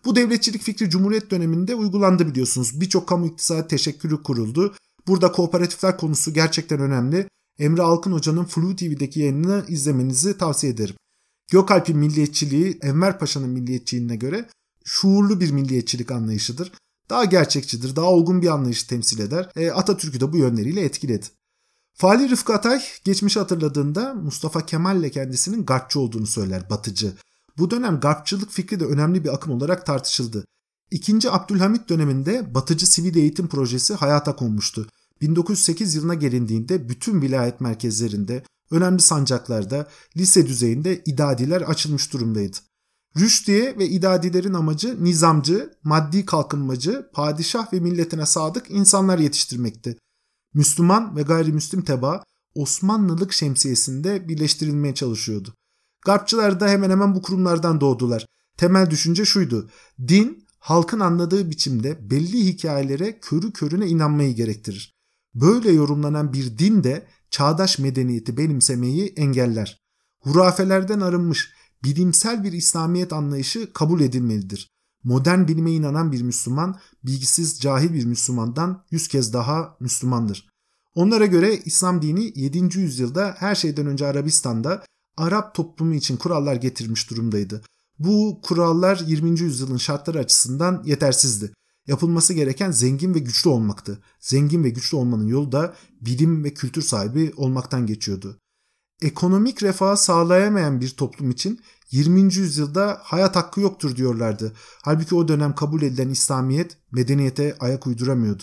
Bu 0.04 0.16
devletçilik 0.16 0.62
fikri 0.62 0.90
Cumhuriyet 0.90 1.30
döneminde 1.30 1.74
uygulandı 1.74 2.26
biliyorsunuz. 2.26 2.80
Birçok 2.80 3.08
kamu 3.08 3.26
iktisadi 3.26 3.68
teşekkülü 3.68 4.22
kuruldu. 4.22 4.74
Burada 5.06 5.32
kooperatifler 5.32 5.96
konusu 5.98 6.35
gerçekten 6.35 6.80
önemli. 6.80 7.28
Emre 7.58 7.82
Alkın 7.82 8.12
Hoca'nın 8.12 8.44
Flu 8.44 8.76
TV'deki 8.76 9.20
yayınını 9.20 9.64
izlemenizi 9.68 10.38
tavsiye 10.38 10.72
ederim. 10.72 10.96
Gökalp'in 11.50 11.98
milliyetçiliği 11.98 12.78
Enver 12.82 13.18
Paşa'nın 13.18 13.50
milliyetçiliğine 13.50 14.16
göre 14.16 14.48
şuurlu 14.84 15.40
bir 15.40 15.50
milliyetçilik 15.50 16.10
anlayışıdır. 16.10 16.72
Daha 17.10 17.24
gerçekçidir, 17.24 17.96
daha 17.96 18.06
olgun 18.06 18.42
bir 18.42 18.48
anlayışı 18.48 18.86
temsil 18.86 19.18
eder. 19.18 19.50
E, 19.56 19.70
Atatürk'ü 19.70 20.20
de 20.20 20.32
bu 20.32 20.36
yönleriyle 20.36 20.80
etkiledi. 20.80 21.26
Fali 21.94 22.30
Rıfkı 22.30 22.54
Atay 22.54 22.82
geçmişi 23.04 23.38
hatırladığında 23.38 24.14
Mustafa 24.14 24.66
Kemal 24.66 25.00
ile 25.00 25.10
kendisinin 25.10 25.64
garpçı 25.64 26.00
olduğunu 26.00 26.26
söyler, 26.26 26.70
batıcı. 26.70 27.12
Bu 27.58 27.70
dönem 27.70 28.00
garpçılık 28.00 28.50
fikri 28.50 28.80
de 28.80 28.84
önemli 28.84 29.24
bir 29.24 29.34
akım 29.34 29.52
olarak 29.52 29.86
tartışıldı. 29.86 30.44
İkinci 30.90 31.30
Abdülhamit 31.30 31.88
döneminde 31.88 32.54
batıcı 32.54 32.86
sivil 32.86 33.16
eğitim 33.16 33.48
projesi 33.48 33.94
hayata 33.94 34.36
konmuştu. 34.36 34.88
1908 35.22 35.94
yılına 35.94 36.14
gelindiğinde 36.14 36.88
bütün 36.88 37.22
vilayet 37.22 37.61
merkezlerinde, 37.61 38.42
önemli 38.70 39.02
sancaklarda, 39.02 39.88
lise 40.16 40.46
düzeyinde 40.46 41.02
idadiler 41.06 41.61
açılmış 41.61 42.12
durumdaydı. 42.12 42.56
Rüşdiye 43.18 43.78
ve 43.78 43.88
idadilerin 43.88 44.54
amacı 44.54 45.04
nizamcı, 45.04 45.70
maddi 45.85 46.26
kalkınmacı, 46.26 47.11
padişah 47.12 47.72
ve 47.72 47.80
milletine 47.80 48.26
sadık 48.26 48.70
insanlar 48.70 49.18
yetiştirmekti. 49.18 49.98
Müslüman 50.54 51.16
ve 51.16 51.22
gayrimüslim 51.22 51.82
teba 51.82 52.22
Osmanlılık 52.54 53.32
şemsiyesinde 53.32 54.28
birleştirilmeye 54.28 54.94
çalışıyordu. 54.94 55.54
Garpçılar 56.04 56.61
da 56.61 56.68
hemen 56.68 56.90
hemen 56.90 57.14
bu 57.14 57.22
kurumlardan 57.22 57.80
doğdular. 57.80 58.26
Temel 58.56 58.90
düşünce 58.90 59.24
şuydu. 59.24 59.70
Din 60.08 60.46
halkın 60.58 61.00
anladığı 61.00 61.50
biçimde 61.50 62.11
belli 62.11 62.44
hikayelere 62.46 63.20
körü 63.20 63.52
körüne 63.52 63.87
inanmayı 63.87 64.35
gerektirir. 64.35 64.91
Böyle 65.35 65.73
yorumlanan 65.73 66.33
bir 66.33 66.59
din 66.59 66.85
de 66.85 67.07
çağdaş 67.31 67.79
medeniyeti 67.79 68.37
benimsemeyi 68.37 69.12
engeller. 69.16 69.81
Hurafelerden 70.21 71.01
arınmış 71.01 71.53
bilimsel 71.85 72.45
bir 72.45 72.53
İslamiyet 72.53 73.12
anlayışı 73.12 73.73
kabul 73.73 74.01
edilmelidir. 74.01 74.68
Modern 75.05 75.49
bilime 75.49 75.73
inanan 75.73 76.12
bir 76.12 76.23
Müslüman, 76.23 76.79
bilgisiz 77.05 77.61
cahil 77.61 77.95
bir 77.95 78.05
Müslümandan 78.05 78.85
yüz 78.90 79.09
kez 79.09 79.33
daha 79.33 79.77
Müslümandır. 79.81 80.49
Onlara 80.95 81.27
göre 81.27 81.57
İslam 81.57 82.03
dini 82.03 82.33
7. 82.35 82.79
yüzyılda 82.79 83.35
her 83.38 83.55
şeyden 83.55 83.87
önce 83.87 84.07
Arabistan'da 84.07 84.85
Arap 85.16 85.55
toplumu 85.55 85.95
için 85.95 86.16
kurallar 86.16 86.55
getirmiş 86.55 87.11
durumdaydı. 87.11 87.62
Bu 87.99 88.40
kurallar 88.42 89.03
20. 89.07 89.40
yüzyılın 89.40 89.77
şartları 89.77 90.18
açısından 90.18 90.83
yetersizdi. 90.87 91.53
Yapılması 91.87 92.35
gereken 92.35 92.71
zengin 92.71 93.14
ve 93.14 93.18
güçlü 93.18 93.51
olmaktı. 93.51 94.03
Zengin 94.21 94.64
ve 94.64 94.71
güçlü 94.71 94.97
olmanın 94.97 95.27
yolu 95.27 95.53
da 95.53 95.75
bilim 96.01 96.45
ve 96.45 96.55
kültür 96.55 96.83
sahibi 96.83 97.33
olmaktan 97.37 97.87
geçiyordu. 97.87 98.38
Ekonomik 99.03 99.62
refah 99.62 99.97
sağlayamayan 99.97 100.81
bir 100.81 100.90
toplum 100.90 101.31
için 101.31 101.61
20. 101.90 102.21
yüzyılda 102.21 102.99
hayat 103.03 103.37
hakkı 103.37 103.61
yoktur 103.61 103.97
diyorlardı. 103.97 104.53
Halbuki 104.83 105.14
o 105.14 105.29
dönem 105.29 105.55
kabul 105.55 105.83
edilen 105.83 106.09
İslamiyet 106.09 106.79
medeniyete 106.92 107.57
ayak 107.61 107.87
uyduramıyordu. 107.87 108.42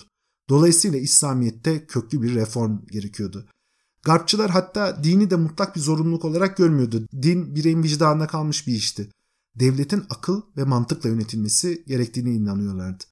Dolayısıyla 0.50 1.00
İslamiyet'te 1.00 1.86
köklü 1.86 2.22
bir 2.22 2.36
reform 2.36 2.86
gerekiyordu. 2.92 3.48
Garpçılar 4.04 4.52
hatta 4.52 5.04
dini 5.04 5.30
de 5.30 5.36
mutlak 5.36 5.76
bir 5.76 5.82
zorunluluk 5.82 6.26
olarak 6.26 6.58
görmüyordu. 6.58 7.08
Din 7.22 7.56
bireyin 7.56 7.84
vicdanına 7.84 8.28
kalmış 8.28 8.68
bir 8.68 8.74
işti. 8.74 9.10
Devletin 9.56 10.04
akıl 10.10 10.42
ve 10.58 10.64
mantıkla 10.64 11.10
yönetilmesi 11.10 11.84
gerektiğini 11.88 12.30
inanıyorlardı. 12.30 13.04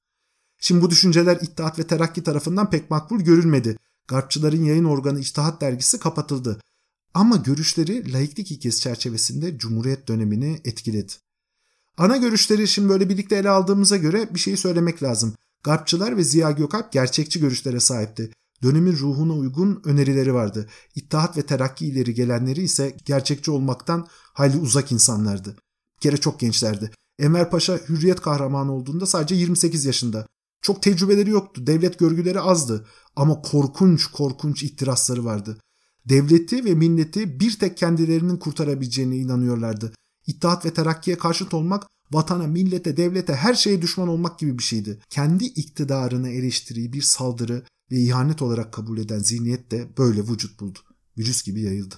Şimdi 0.58 0.82
bu 0.82 0.90
düşünceler 0.90 1.38
İttihat 1.42 1.78
ve 1.78 1.86
Terakki 1.86 2.22
tarafından 2.22 2.70
pek 2.70 2.90
makbul 2.90 3.20
görülmedi. 3.20 3.76
Garpçıların 4.08 4.64
yayın 4.64 4.84
organı 4.84 5.20
İçtihat 5.20 5.60
dergisi 5.60 5.98
kapatıldı. 5.98 6.60
Ama 7.14 7.36
görüşleri 7.36 8.12
laiklik 8.12 8.52
ilkesi 8.52 8.80
çerçevesinde 8.80 9.58
Cumhuriyet 9.58 10.08
dönemini 10.08 10.60
etkiledi. 10.64 11.12
Ana 11.98 12.16
görüşleri 12.16 12.68
şimdi 12.68 12.88
böyle 12.88 13.08
birlikte 13.08 13.36
ele 13.36 13.50
aldığımıza 13.50 13.96
göre 13.96 14.34
bir 14.34 14.38
şeyi 14.38 14.56
söylemek 14.56 15.02
lazım. 15.02 15.34
Garpçılar 15.64 16.16
ve 16.16 16.24
Ziya 16.24 16.50
Gökalp 16.50 16.92
gerçekçi 16.92 17.40
görüşlere 17.40 17.80
sahipti. 17.80 18.30
Dönemin 18.62 18.92
ruhuna 18.92 19.32
uygun 19.32 19.82
önerileri 19.84 20.34
vardı. 20.34 20.68
İttihat 20.94 21.36
ve 21.36 21.42
terakki 21.42 21.86
ileri 21.86 22.14
gelenleri 22.14 22.62
ise 22.62 22.96
gerçekçi 23.04 23.50
olmaktan 23.50 24.06
hayli 24.32 24.56
uzak 24.56 24.92
insanlardı. 24.92 25.56
Bir 25.96 26.00
kere 26.00 26.16
çok 26.16 26.40
gençlerdi. 26.40 26.90
Enver 27.18 27.50
Paşa 27.50 27.76
hürriyet 27.88 28.20
kahramanı 28.20 28.72
olduğunda 28.72 29.06
sadece 29.06 29.34
28 29.34 29.84
yaşında. 29.84 30.26
Çok 30.62 30.82
tecrübeleri 30.82 31.30
yoktu. 31.30 31.66
Devlet 31.66 31.98
görgüleri 31.98 32.40
azdı. 32.40 32.86
Ama 33.16 33.42
korkunç 33.42 34.06
korkunç 34.06 34.62
ihtirasları 34.62 35.24
vardı. 35.24 35.58
Devleti 36.04 36.64
ve 36.64 36.74
milleti 36.74 37.40
bir 37.40 37.58
tek 37.58 37.76
kendilerinin 37.76 38.36
kurtarabileceğine 38.36 39.16
inanıyorlardı. 39.16 39.92
İttihat 40.26 40.64
ve 40.64 40.74
terakkiye 40.74 41.18
karşıt 41.18 41.54
olmak 41.54 41.86
vatana, 42.12 42.46
millete, 42.46 42.96
devlete 42.96 43.34
her 43.34 43.54
şeye 43.54 43.82
düşman 43.82 44.08
olmak 44.08 44.38
gibi 44.38 44.58
bir 44.58 44.62
şeydi. 44.62 45.00
Kendi 45.10 45.44
iktidarına 45.44 46.28
eleştiriyi 46.28 46.92
bir 46.92 47.02
saldırı 47.02 47.62
ve 47.90 48.00
ihanet 48.00 48.42
olarak 48.42 48.72
kabul 48.72 48.98
eden 48.98 49.18
zihniyet 49.18 49.70
de 49.70 49.88
böyle 49.98 50.20
vücut 50.20 50.60
buldu. 50.60 50.78
Virüs 51.18 51.42
gibi 51.42 51.60
yayıldı. 51.60 51.94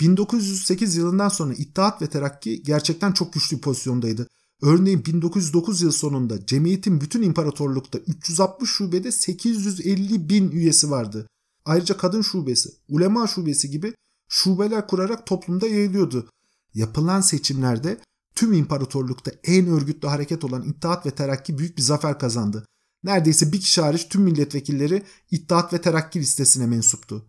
1908 0.00 0.96
yılından 0.96 1.28
sonra 1.28 1.54
İttihat 1.54 2.02
ve 2.02 2.06
Terakki 2.06 2.62
gerçekten 2.62 3.12
çok 3.12 3.32
güçlü 3.32 3.56
bir 3.56 3.62
pozisyondaydı. 3.62 4.28
Örneğin 4.62 5.04
1909 5.04 5.82
yıl 5.82 5.92
sonunda 5.92 6.46
cemiyetin 6.46 7.00
bütün 7.00 7.22
imparatorlukta 7.22 7.98
360 7.98 8.70
şubede 8.70 9.12
850 9.12 10.28
bin 10.28 10.50
üyesi 10.50 10.90
vardı. 10.90 11.26
Ayrıca 11.64 11.96
kadın 11.96 12.22
şubesi, 12.22 12.70
ulema 12.88 13.26
şubesi 13.26 13.70
gibi 13.70 13.94
şubeler 14.28 14.86
kurarak 14.86 15.26
toplumda 15.26 15.66
yayılıyordu. 15.66 16.28
Yapılan 16.74 17.20
seçimlerde 17.20 18.00
tüm 18.34 18.52
imparatorlukta 18.52 19.30
en 19.44 19.66
örgütlü 19.66 20.08
hareket 20.08 20.44
olan 20.44 20.62
İttihat 20.62 21.06
ve 21.06 21.10
Terakki 21.10 21.58
büyük 21.58 21.76
bir 21.76 21.82
zafer 21.82 22.18
kazandı. 22.18 22.66
Neredeyse 23.04 23.52
bir 23.52 23.60
kişi 23.60 23.80
hariç 23.80 24.08
tüm 24.08 24.22
milletvekilleri 24.22 25.02
İttihat 25.30 25.72
ve 25.72 25.80
Terakki 25.80 26.20
listesine 26.20 26.66
mensuptu. 26.66 27.26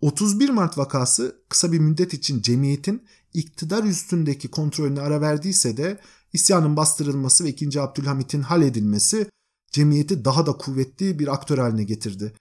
31 0.00 0.50
Mart 0.50 0.78
vakası 0.78 1.36
kısa 1.48 1.72
bir 1.72 1.78
müddet 1.78 2.14
için 2.14 2.42
cemiyetin 2.42 3.02
iktidar 3.34 3.84
üstündeki 3.84 4.48
kontrolünü 4.48 5.00
ara 5.00 5.20
verdiyse 5.20 5.76
de 5.76 6.00
isyanın 6.32 6.76
bastırılması 6.76 7.44
ve 7.44 7.48
2. 7.48 7.80
Abdülhamit'in 7.80 8.42
halledilmesi 8.42 9.30
cemiyeti 9.72 10.24
daha 10.24 10.46
da 10.46 10.52
kuvvetli 10.52 11.18
bir 11.18 11.34
aktör 11.34 11.58
haline 11.58 11.84
getirdi. 11.84 12.32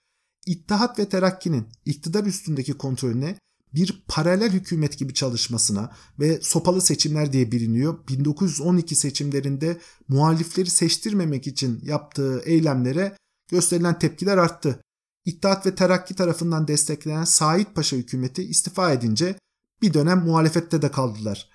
İttihat 0.45 0.99
ve 0.99 1.09
Terakki'nin 1.09 1.67
iktidar 1.85 2.23
üstündeki 2.23 2.73
kontrolüne 2.73 3.37
bir 3.73 4.03
paralel 4.07 4.51
hükümet 4.51 4.97
gibi 4.97 5.13
çalışmasına 5.13 5.91
ve 6.19 6.39
sopalı 6.41 6.81
seçimler 6.81 7.33
diye 7.33 7.51
biliniyor. 7.51 8.07
1912 8.07 8.95
seçimlerinde 8.95 9.79
muhalifleri 10.07 10.69
seçtirmemek 10.69 11.47
için 11.47 11.79
yaptığı 11.83 12.41
eylemlere 12.45 13.17
gösterilen 13.51 13.99
tepkiler 13.99 14.37
arttı. 14.37 14.81
İttihat 15.25 15.65
ve 15.65 15.75
Terakki 15.75 16.15
tarafından 16.15 16.67
desteklenen 16.67 17.23
Said 17.23 17.67
Paşa 17.75 17.97
hükümeti 17.97 18.43
istifa 18.43 18.91
edince 18.91 19.35
bir 19.81 19.93
dönem 19.93 20.19
muhalefette 20.19 20.81
de 20.81 20.91
kaldılar. 20.91 21.49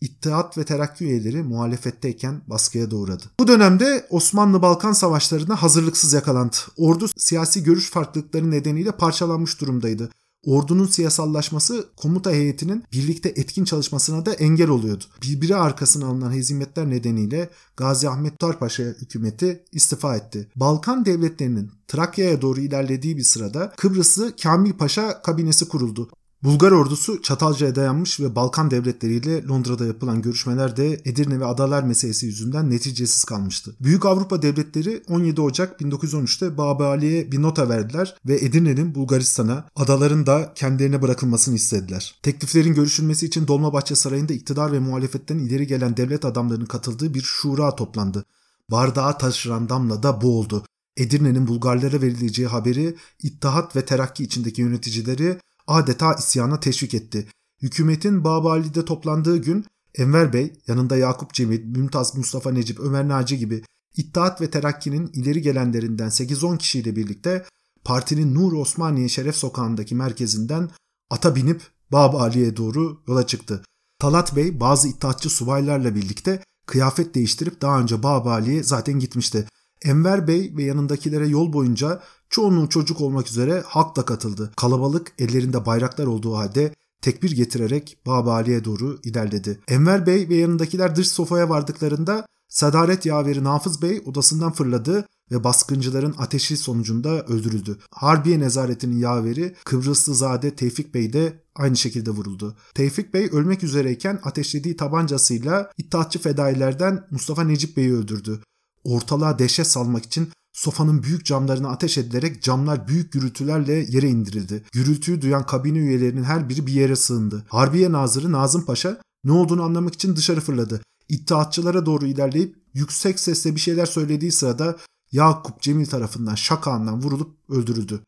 İttihat 0.00 0.58
ve 0.58 0.64
Terakki 0.64 1.04
üyeleri 1.04 1.42
muhalefetteyken 1.42 2.42
baskıya 2.46 2.90
da 2.90 2.96
uğradı. 2.96 3.24
Bu 3.40 3.48
dönemde 3.48 4.06
Osmanlı-Balkan 4.10 4.92
savaşlarına 4.92 5.62
hazırlıksız 5.62 6.12
yakalandı. 6.12 6.56
Ordu 6.76 7.06
siyasi 7.16 7.62
görüş 7.62 7.90
farklılıkları 7.90 8.50
nedeniyle 8.50 8.92
parçalanmış 8.92 9.60
durumdaydı. 9.60 10.10
Ordunun 10.46 10.86
siyasallaşması 10.86 11.86
komuta 11.96 12.30
heyetinin 12.30 12.84
birlikte 12.92 13.28
etkin 13.28 13.64
çalışmasına 13.64 14.26
da 14.26 14.32
engel 14.32 14.68
oluyordu. 14.68 15.04
Birbiri 15.22 15.56
arkasına 15.56 16.06
alınan 16.06 16.32
hezimetler 16.32 16.90
nedeniyle 16.90 17.50
Gazi 17.76 18.08
Ahmet 18.08 18.38
Tarpaşa 18.38 18.82
hükümeti 18.82 19.64
istifa 19.72 20.16
etti. 20.16 20.48
Balkan 20.56 21.04
devletlerinin 21.04 21.70
Trakya'ya 21.88 22.42
doğru 22.42 22.60
ilerlediği 22.60 23.16
bir 23.16 23.22
sırada 23.22 23.72
Kıbrıslı 23.76 24.36
Kamil 24.42 24.72
Paşa 24.72 25.22
kabinesi 25.22 25.68
kuruldu. 25.68 26.10
Bulgar 26.42 26.72
ordusu 26.72 27.22
Çatalca'ya 27.22 27.74
dayanmış 27.74 28.20
ve 28.20 28.34
Balkan 28.34 28.70
devletleriyle 28.70 29.44
Londra'da 29.44 29.86
yapılan 29.86 30.22
görüşmelerde 30.22 31.00
Edirne 31.04 31.40
ve 31.40 31.44
adalar 31.44 31.82
meselesi 31.82 32.26
yüzünden 32.26 32.70
neticesiz 32.70 33.24
kalmıştı. 33.24 33.76
Büyük 33.80 34.06
Avrupa 34.06 34.42
devletleri 34.42 35.02
17 35.08 35.40
Ocak 35.40 35.80
1913'te 35.80 36.58
Babali'ye 36.58 37.32
bir 37.32 37.42
nota 37.42 37.68
verdiler 37.68 38.16
ve 38.26 38.34
Edirne'nin 38.34 38.94
Bulgaristan'a, 38.94 39.68
adaların 39.76 40.26
da 40.26 40.52
kendilerine 40.54 41.02
bırakılmasını 41.02 41.54
istediler. 41.54 42.14
Tekliflerin 42.22 42.74
görüşülmesi 42.74 43.26
için 43.26 43.48
Dolmabahçe 43.48 43.94
Sarayı'nda 43.94 44.32
iktidar 44.32 44.72
ve 44.72 44.78
muhalefetten 44.78 45.38
ileri 45.38 45.66
gelen 45.66 45.96
devlet 45.96 46.24
adamlarının 46.24 46.66
katıldığı 46.66 47.14
bir 47.14 47.22
şura 47.22 47.76
toplandı. 47.76 48.24
Bardağı 48.70 49.18
taşıran 49.18 49.68
damla 49.68 50.02
da 50.02 50.20
bu 50.20 50.38
oldu. 50.38 50.64
Edirne'nin 50.96 51.46
Bulgarlara 51.46 52.02
verileceği 52.02 52.48
haberi 52.48 52.96
İttihat 53.22 53.76
ve 53.76 53.84
Terakki 53.84 54.24
içindeki 54.24 54.62
yöneticileri 54.62 55.38
adeta 55.66 56.14
isyana 56.14 56.60
teşvik 56.60 56.94
etti. 56.94 57.28
Hükümetin 57.62 58.24
Babali'de 58.24 58.84
toplandığı 58.84 59.36
gün 59.36 59.66
Enver 59.94 60.32
Bey 60.32 60.52
yanında 60.66 60.96
Yakup 60.96 61.34
Cemil, 61.34 61.64
Mümtaz 61.64 62.16
Mustafa 62.16 62.52
Necip, 62.52 62.80
Ömer 62.80 63.08
Naci 63.08 63.38
gibi 63.38 63.62
İttihat 63.96 64.40
ve 64.40 64.50
Terakki'nin 64.50 65.06
ileri 65.06 65.42
gelenlerinden 65.42 66.08
8-10 66.08 66.58
kişiyle 66.58 66.96
birlikte 66.96 67.44
partinin 67.84 68.34
Nur 68.34 68.52
Osmaniye 68.52 69.08
Şeref 69.08 69.36
Sokağı'ndaki 69.36 69.94
merkezinden 69.94 70.70
ata 71.10 71.34
binip 71.36 71.62
Babali'ye 71.92 72.56
doğru 72.56 73.02
yola 73.08 73.26
çıktı. 73.26 73.62
Talat 73.98 74.36
Bey 74.36 74.60
bazı 74.60 74.88
iddiatçı 74.88 75.30
subaylarla 75.30 75.94
birlikte 75.94 76.42
kıyafet 76.66 77.14
değiştirip 77.14 77.62
daha 77.62 77.80
önce 77.80 78.02
Babali'ye 78.02 78.62
zaten 78.62 78.98
gitmişti. 78.98 79.48
Enver 79.82 80.28
Bey 80.28 80.52
ve 80.56 80.62
yanındakilere 80.62 81.28
yol 81.28 81.52
boyunca 81.52 82.02
çoğunluğu 82.30 82.68
çocuk 82.68 83.00
olmak 83.00 83.28
üzere 83.28 83.62
halk 83.66 83.96
da 83.96 84.04
katıldı. 84.04 84.52
Kalabalık 84.56 85.12
ellerinde 85.18 85.66
bayraklar 85.66 86.06
olduğu 86.06 86.36
halde 86.36 86.74
tekbir 87.02 87.30
getirerek 87.30 87.98
Babali'ye 88.06 88.64
doğru 88.64 88.98
ilerledi. 89.02 89.60
Enver 89.68 90.06
Bey 90.06 90.28
ve 90.28 90.34
yanındakiler 90.34 90.96
dış 90.96 91.08
sofaya 91.08 91.48
vardıklarında 91.48 92.26
Sadaret 92.48 93.06
yaveri 93.06 93.44
Nafız 93.44 93.82
Bey 93.82 94.02
odasından 94.06 94.52
fırladı 94.52 95.06
ve 95.30 95.44
baskıncıların 95.44 96.14
ateşi 96.18 96.56
sonucunda 96.56 97.22
öldürüldü. 97.22 97.78
Harbiye 97.90 98.40
nezaretinin 98.40 98.98
yaveri 98.98 99.56
Kıbrıslı 99.64 100.14
Zade 100.14 100.56
Tevfik 100.56 100.94
Bey 100.94 101.12
de 101.12 101.42
aynı 101.54 101.76
şekilde 101.76 102.10
vuruldu. 102.10 102.56
Tevfik 102.74 103.14
Bey 103.14 103.28
ölmek 103.32 103.64
üzereyken 103.64 104.20
ateşlediği 104.24 104.76
tabancasıyla 104.76 105.70
İttihatçı 105.78 106.18
fedailerden 106.18 107.06
Mustafa 107.10 107.44
Necip 107.44 107.76
Bey'i 107.76 107.94
öldürdü 107.94 108.40
ortalığa 108.86 109.38
dehşet 109.38 109.66
salmak 109.66 110.04
için 110.04 110.28
sofanın 110.56 111.02
büyük 111.02 111.24
camlarına 111.24 111.68
ateş 111.68 111.98
edilerek 111.98 112.42
camlar 112.42 112.88
büyük 112.88 113.12
gürültülerle 113.12 113.72
yere 113.72 114.08
indirildi. 114.08 114.64
Gürültüyü 114.72 115.22
duyan 115.22 115.46
kabine 115.46 115.78
üyelerinin 115.78 116.24
her 116.24 116.48
biri 116.48 116.66
bir 116.66 116.72
yere 116.72 116.96
sığındı. 116.96 117.44
Harbiye 117.48 117.92
Nazırı 117.92 118.32
Nazım 118.32 118.64
Paşa 118.64 119.00
ne 119.24 119.32
olduğunu 119.32 119.62
anlamak 119.62 119.94
için 119.94 120.16
dışarı 120.16 120.40
fırladı. 120.40 120.82
İttihatçılara 121.08 121.86
doğru 121.86 122.06
ilerleyip 122.06 122.56
yüksek 122.74 123.20
sesle 123.20 123.54
bir 123.54 123.60
şeyler 123.60 123.86
söylediği 123.86 124.32
sırada 124.32 124.76
Yakup 125.12 125.62
Cemil 125.62 125.86
tarafından 125.86 126.34
şakağından 126.34 127.02
vurulup 127.02 127.36
öldürüldü. 127.48 128.00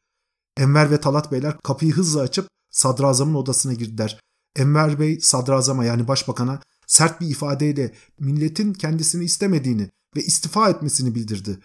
Enver 0.57 0.91
ve 0.91 1.01
Talat 1.01 1.33
Beyler 1.33 1.59
kapıyı 1.65 1.93
hızla 1.93 2.21
açıp 2.21 2.49
sadrazamın 2.71 3.35
odasına 3.35 3.73
girdiler. 3.73 4.21
Enver 4.57 5.01
Bey 5.01 5.21
sadrazama 5.21 5.85
yani 5.85 6.09
başbakana 6.09 6.61
sert 6.87 7.21
bir 7.21 7.27
ifadeyle 7.27 7.95
milletin 8.19 8.73
kendisini 8.73 9.25
istemediğini, 9.25 9.91
ve 10.17 10.21
istifa 10.21 10.71
etmesini 10.71 11.15
bildirdi. 11.15 11.59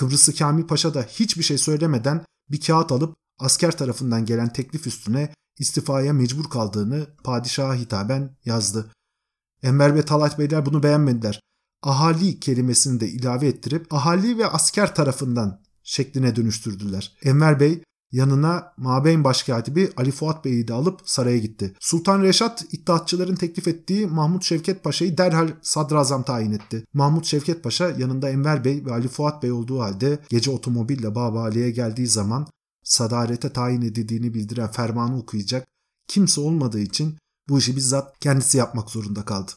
Kıbrıslı 0.00 0.34
Kamil 0.34 0.66
Paşa 0.66 0.94
da 0.94 1.02
hiçbir 1.02 1.42
şey 1.42 1.58
söylemeden 1.58 2.24
bir 2.50 2.60
kağıt 2.60 2.92
alıp 2.92 3.16
asker 3.38 3.76
tarafından 3.76 4.24
gelen 4.24 4.52
teklif 4.52 4.86
üstüne 4.86 5.34
istifaya 5.58 6.12
mecbur 6.12 6.44
kaldığını 6.44 7.06
padişaha 7.24 7.74
hitaben 7.74 8.36
yazdı. 8.44 8.92
Enver 9.62 9.94
ve 9.94 10.02
Talat 10.02 10.38
Beyler 10.38 10.66
bunu 10.66 10.82
beğenmediler. 10.82 11.40
Ahali 11.82 12.40
kelimesini 12.40 13.00
de 13.00 13.08
ilave 13.08 13.46
ettirip 13.46 13.94
ahali 13.94 14.38
ve 14.38 14.46
asker 14.46 14.94
tarafından 14.94 15.62
şekline 15.82 16.36
dönüştürdüler. 16.36 17.16
Enver 17.22 17.60
Bey 17.60 17.82
Yanına 18.12 18.72
Mabeyn 18.76 19.24
Başkatibi 19.24 19.92
Ali 19.96 20.10
Fuat 20.10 20.44
Bey'i 20.44 20.68
de 20.68 20.72
alıp 20.72 21.00
saraya 21.04 21.38
gitti. 21.38 21.74
Sultan 21.80 22.22
Reşat 22.22 22.64
iddiatçıların 22.72 23.34
teklif 23.34 23.68
ettiği 23.68 24.06
Mahmut 24.06 24.44
Şevket 24.44 24.84
Paşa'yı 24.84 25.18
derhal 25.18 25.48
sadrazam 25.62 26.22
tayin 26.22 26.52
etti. 26.52 26.84
Mahmut 26.94 27.24
Şevket 27.24 27.64
Paşa 27.64 27.90
yanında 27.90 28.28
Enver 28.28 28.64
Bey 28.64 28.86
ve 28.86 28.92
Ali 28.92 29.08
Fuat 29.08 29.42
Bey 29.42 29.52
olduğu 29.52 29.80
halde 29.80 30.18
gece 30.28 30.50
otomobille 30.50 31.14
Baba 31.14 31.42
Ali'ye 31.42 31.70
geldiği 31.70 32.06
zaman 32.06 32.46
sadarete 32.84 33.52
tayin 33.52 33.82
edildiğini 33.82 34.34
bildiren 34.34 34.70
fermanı 34.70 35.18
okuyacak 35.18 35.68
kimse 36.08 36.40
olmadığı 36.40 36.80
için 36.80 37.18
bu 37.48 37.58
işi 37.58 37.76
bizzat 37.76 38.18
kendisi 38.20 38.58
yapmak 38.58 38.90
zorunda 38.90 39.24
kaldı. 39.24 39.52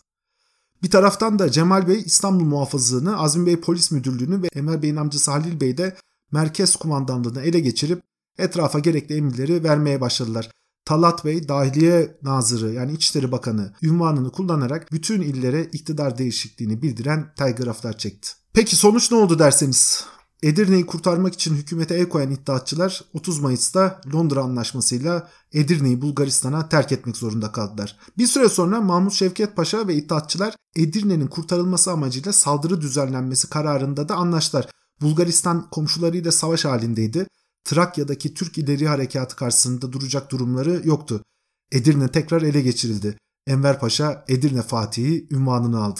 Bir 0.84 0.90
taraftan 0.90 1.40
da 1.40 1.52
Cemal 1.52 1.88
Bey 1.88 2.02
İstanbul 2.06 2.46
muhafızlığını, 2.46 3.20
Azmi 3.20 3.46
Bey 3.46 3.60
polis 3.60 3.92
müdürlüğünü 3.92 4.44
ve 4.44 4.48
Enver 4.56 4.82
Bey'in 4.82 4.96
amcası 4.96 5.32
Halil 5.32 5.62
Bey 5.62 5.78
de 5.78 5.98
merkez 6.32 6.76
kumandanlığını 6.76 7.42
ele 7.42 7.60
geçirip 7.60 8.02
etrafa 8.38 8.80
gerekli 8.80 9.16
emirleri 9.16 9.64
vermeye 9.64 10.02
başladılar. 10.02 10.50
Talat 10.86 11.26
Bey 11.26 11.48
Dahiliye 11.48 12.18
Nazırı 12.24 12.74
yani 12.74 12.92
İçişleri 12.92 13.32
Bakanı 13.32 13.74
ünvanını 13.82 14.32
kullanarak 14.32 14.92
bütün 14.92 15.22
illere 15.22 15.64
iktidar 15.64 16.18
değişikliğini 16.18 16.82
bildiren 16.82 17.34
telgraflar 17.38 17.98
çekti. 17.98 18.30
Peki 18.54 18.76
sonuç 18.76 19.12
ne 19.12 19.18
oldu 19.18 19.40
derseniz? 19.40 20.06
Edirne'yi 20.44 20.86
kurtarmak 20.86 21.34
için 21.34 21.56
hükümete 21.56 21.96
el 21.96 22.10
koyan 22.10 22.32
iddiatçılar 22.32 23.02
30 23.14 23.40
Mayıs'ta 23.40 24.02
Londra 24.14 24.42
Anlaşması'yla 24.44 25.30
Edirne'yi 25.54 26.02
Bulgaristan'a 26.02 26.70
terk 26.70 26.92
etmek 26.92 27.18
zorunda 27.18 27.52
kaldılar. 27.52 27.98
Bir 28.18 28.28
süre 28.28 28.50
sonra 28.50 28.82
Mahmut 28.82 29.14
Şevket 29.14 29.56
Paşa 29.56 29.88
ve 29.88 29.96
iddiatçılar 29.96 30.56
Edirne'nin 30.76 31.28
kurtarılması 31.28 31.92
amacıyla 31.92 32.34
saldırı 32.34 32.82
düzenlenmesi 32.82 33.50
kararında 33.50 34.10
da 34.10 34.16
anlaştılar. 34.16 34.70
Bulgaristan 35.02 35.70
komşularıyla 35.70 36.32
savaş 36.32 36.66
halindeydi. 36.66 37.28
Trakya'daki 37.64 38.34
Türk 38.34 38.58
İleri 38.58 38.88
Harekatı 38.88 39.36
karşısında 39.36 39.92
duracak 39.92 40.32
durumları 40.32 40.82
yoktu. 40.84 41.24
Edirne 41.72 42.08
tekrar 42.08 42.42
ele 42.42 42.62
geçirildi. 42.62 43.18
Enver 43.48 43.80
Paşa 43.80 44.26
Edirne 44.28 44.62
Fatihi 44.62 45.28
ünvanını 45.32 45.84
aldı. 45.84 46.00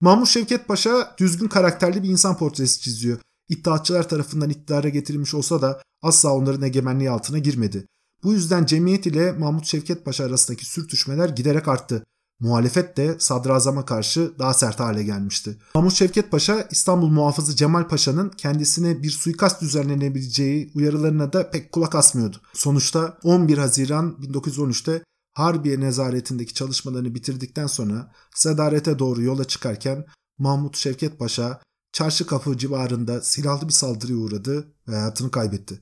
Mahmut 0.00 0.28
Şevket 0.28 0.68
Paşa 0.68 1.14
düzgün 1.18 1.48
karakterli 1.48 2.02
bir 2.02 2.08
insan 2.08 2.38
portresi 2.38 2.80
çiziyor. 2.80 3.18
İttihatçılar 3.48 4.08
tarafından 4.08 4.50
iktidara 4.50 4.88
getirilmiş 4.88 5.34
olsa 5.34 5.62
da 5.62 5.82
asla 6.02 6.34
onların 6.34 6.62
egemenliği 6.62 7.10
altına 7.10 7.38
girmedi. 7.38 7.86
Bu 8.22 8.32
yüzden 8.32 8.66
cemiyet 8.66 9.06
ile 9.06 9.32
Mahmut 9.32 9.66
Şevket 9.66 10.04
Paşa 10.04 10.24
arasındaki 10.24 10.66
sürtüşmeler 10.66 11.28
giderek 11.28 11.68
arttı. 11.68 12.04
Muhalefet 12.40 12.96
de 12.96 13.16
sadrazama 13.18 13.84
karşı 13.84 14.38
daha 14.38 14.54
sert 14.54 14.80
hale 14.80 15.02
gelmişti. 15.02 15.58
Mahmut 15.74 15.92
Şevket 15.92 16.30
Paşa 16.30 16.68
İstanbul 16.70 17.08
muhafızı 17.08 17.56
Cemal 17.56 17.88
Paşa'nın 17.88 18.30
kendisine 18.30 19.02
bir 19.02 19.10
suikast 19.10 19.62
düzenlenebileceği 19.62 20.72
uyarılarına 20.74 21.32
da 21.32 21.50
pek 21.50 21.72
kulak 21.72 21.94
asmıyordu. 21.94 22.36
Sonuçta 22.52 23.18
11 23.22 23.58
Haziran 23.58 24.16
1913'te 24.22 25.02
Harbiye 25.34 25.80
nezaretindeki 25.80 26.54
çalışmalarını 26.54 27.14
bitirdikten 27.14 27.66
sonra 27.66 28.12
Sedaret'e 28.34 28.98
doğru 28.98 29.22
yola 29.22 29.44
çıkarken 29.44 30.06
Mahmut 30.38 30.76
Şevket 30.76 31.18
Paşa 31.18 31.62
çarşı 31.92 32.26
kapı 32.26 32.58
civarında 32.58 33.20
silahlı 33.20 33.68
bir 33.68 33.72
saldırıya 33.72 34.18
uğradı 34.18 34.74
ve 34.88 34.94
hayatını 34.94 35.30
kaybetti. 35.30 35.80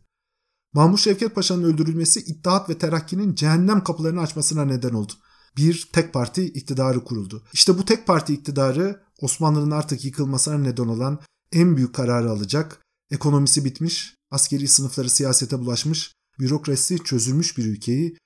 Mahmut 0.72 1.00
Şevket 1.00 1.34
Paşa'nın 1.34 1.64
öldürülmesi 1.64 2.20
İttihat 2.20 2.70
ve 2.70 2.78
Terakki'nin 2.78 3.34
cehennem 3.34 3.84
kapılarını 3.84 4.20
açmasına 4.20 4.64
neden 4.64 4.92
oldu 4.92 5.12
bir 5.57 5.88
tek 5.92 6.12
parti 6.12 6.44
iktidarı 6.44 7.05
kuruldu. 7.05 7.44
İşte 7.53 7.78
bu 7.78 7.84
tek 7.84 8.07
parti 8.07 8.34
iktidarı 8.34 9.03
Osmanlı'nın 9.20 9.70
artık 9.70 10.05
yıkılmasına 10.05 10.59
neden 10.59 10.86
olan 10.86 11.20
en 11.53 11.76
büyük 11.76 11.94
kararı 11.94 12.30
alacak. 12.30 12.78
Ekonomisi 13.11 13.64
bitmiş, 13.64 14.14
askeri 14.30 14.68
sınıfları 14.68 15.11
siyasete 15.11 15.59
bulaşmış, 15.59 16.14
bürokrasi 16.40 17.05
çözülmüş 17.05 17.59
bir 17.59 17.64
ülkeyi 17.64 18.16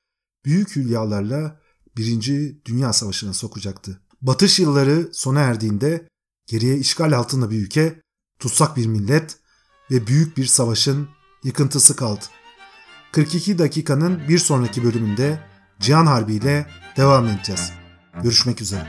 büyük 0.44 0.76
hülyalarla 0.76 1.60
Birinci 1.96 2.60
Dünya 2.64 2.92
Savaşı'na 2.92 3.32
sokacaktı. 3.32 4.00
Batış 4.22 4.58
yılları 4.58 5.08
sona 5.12 5.40
erdiğinde 5.40 6.08
geriye 6.46 6.78
işgal 6.78 7.12
altında 7.12 7.50
bir 7.50 7.58
ülke, 7.58 8.02
tutsak 8.38 8.76
bir 8.76 8.86
millet 8.86 9.36
ve 9.90 10.06
büyük 10.06 10.36
bir 10.36 10.46
savaşın 10.46 11.08
yıkıntısı 11.44 11.96
kaldı. 11.96 12.24
42 13.12 13.58
dakikanın 13.58 14.28
bir 14.28 14.38
sonraki 14.38 14.84
bölümünde 14.84 15.40
Cihan 15.80 16.06
Harbi 16.06 16.34
ile 16.34 16.66
devam 16.96 17.28
edeceğiz. 17.28 17.72
Görüşmek 18.22 18.62
üzere. 18.62 18.86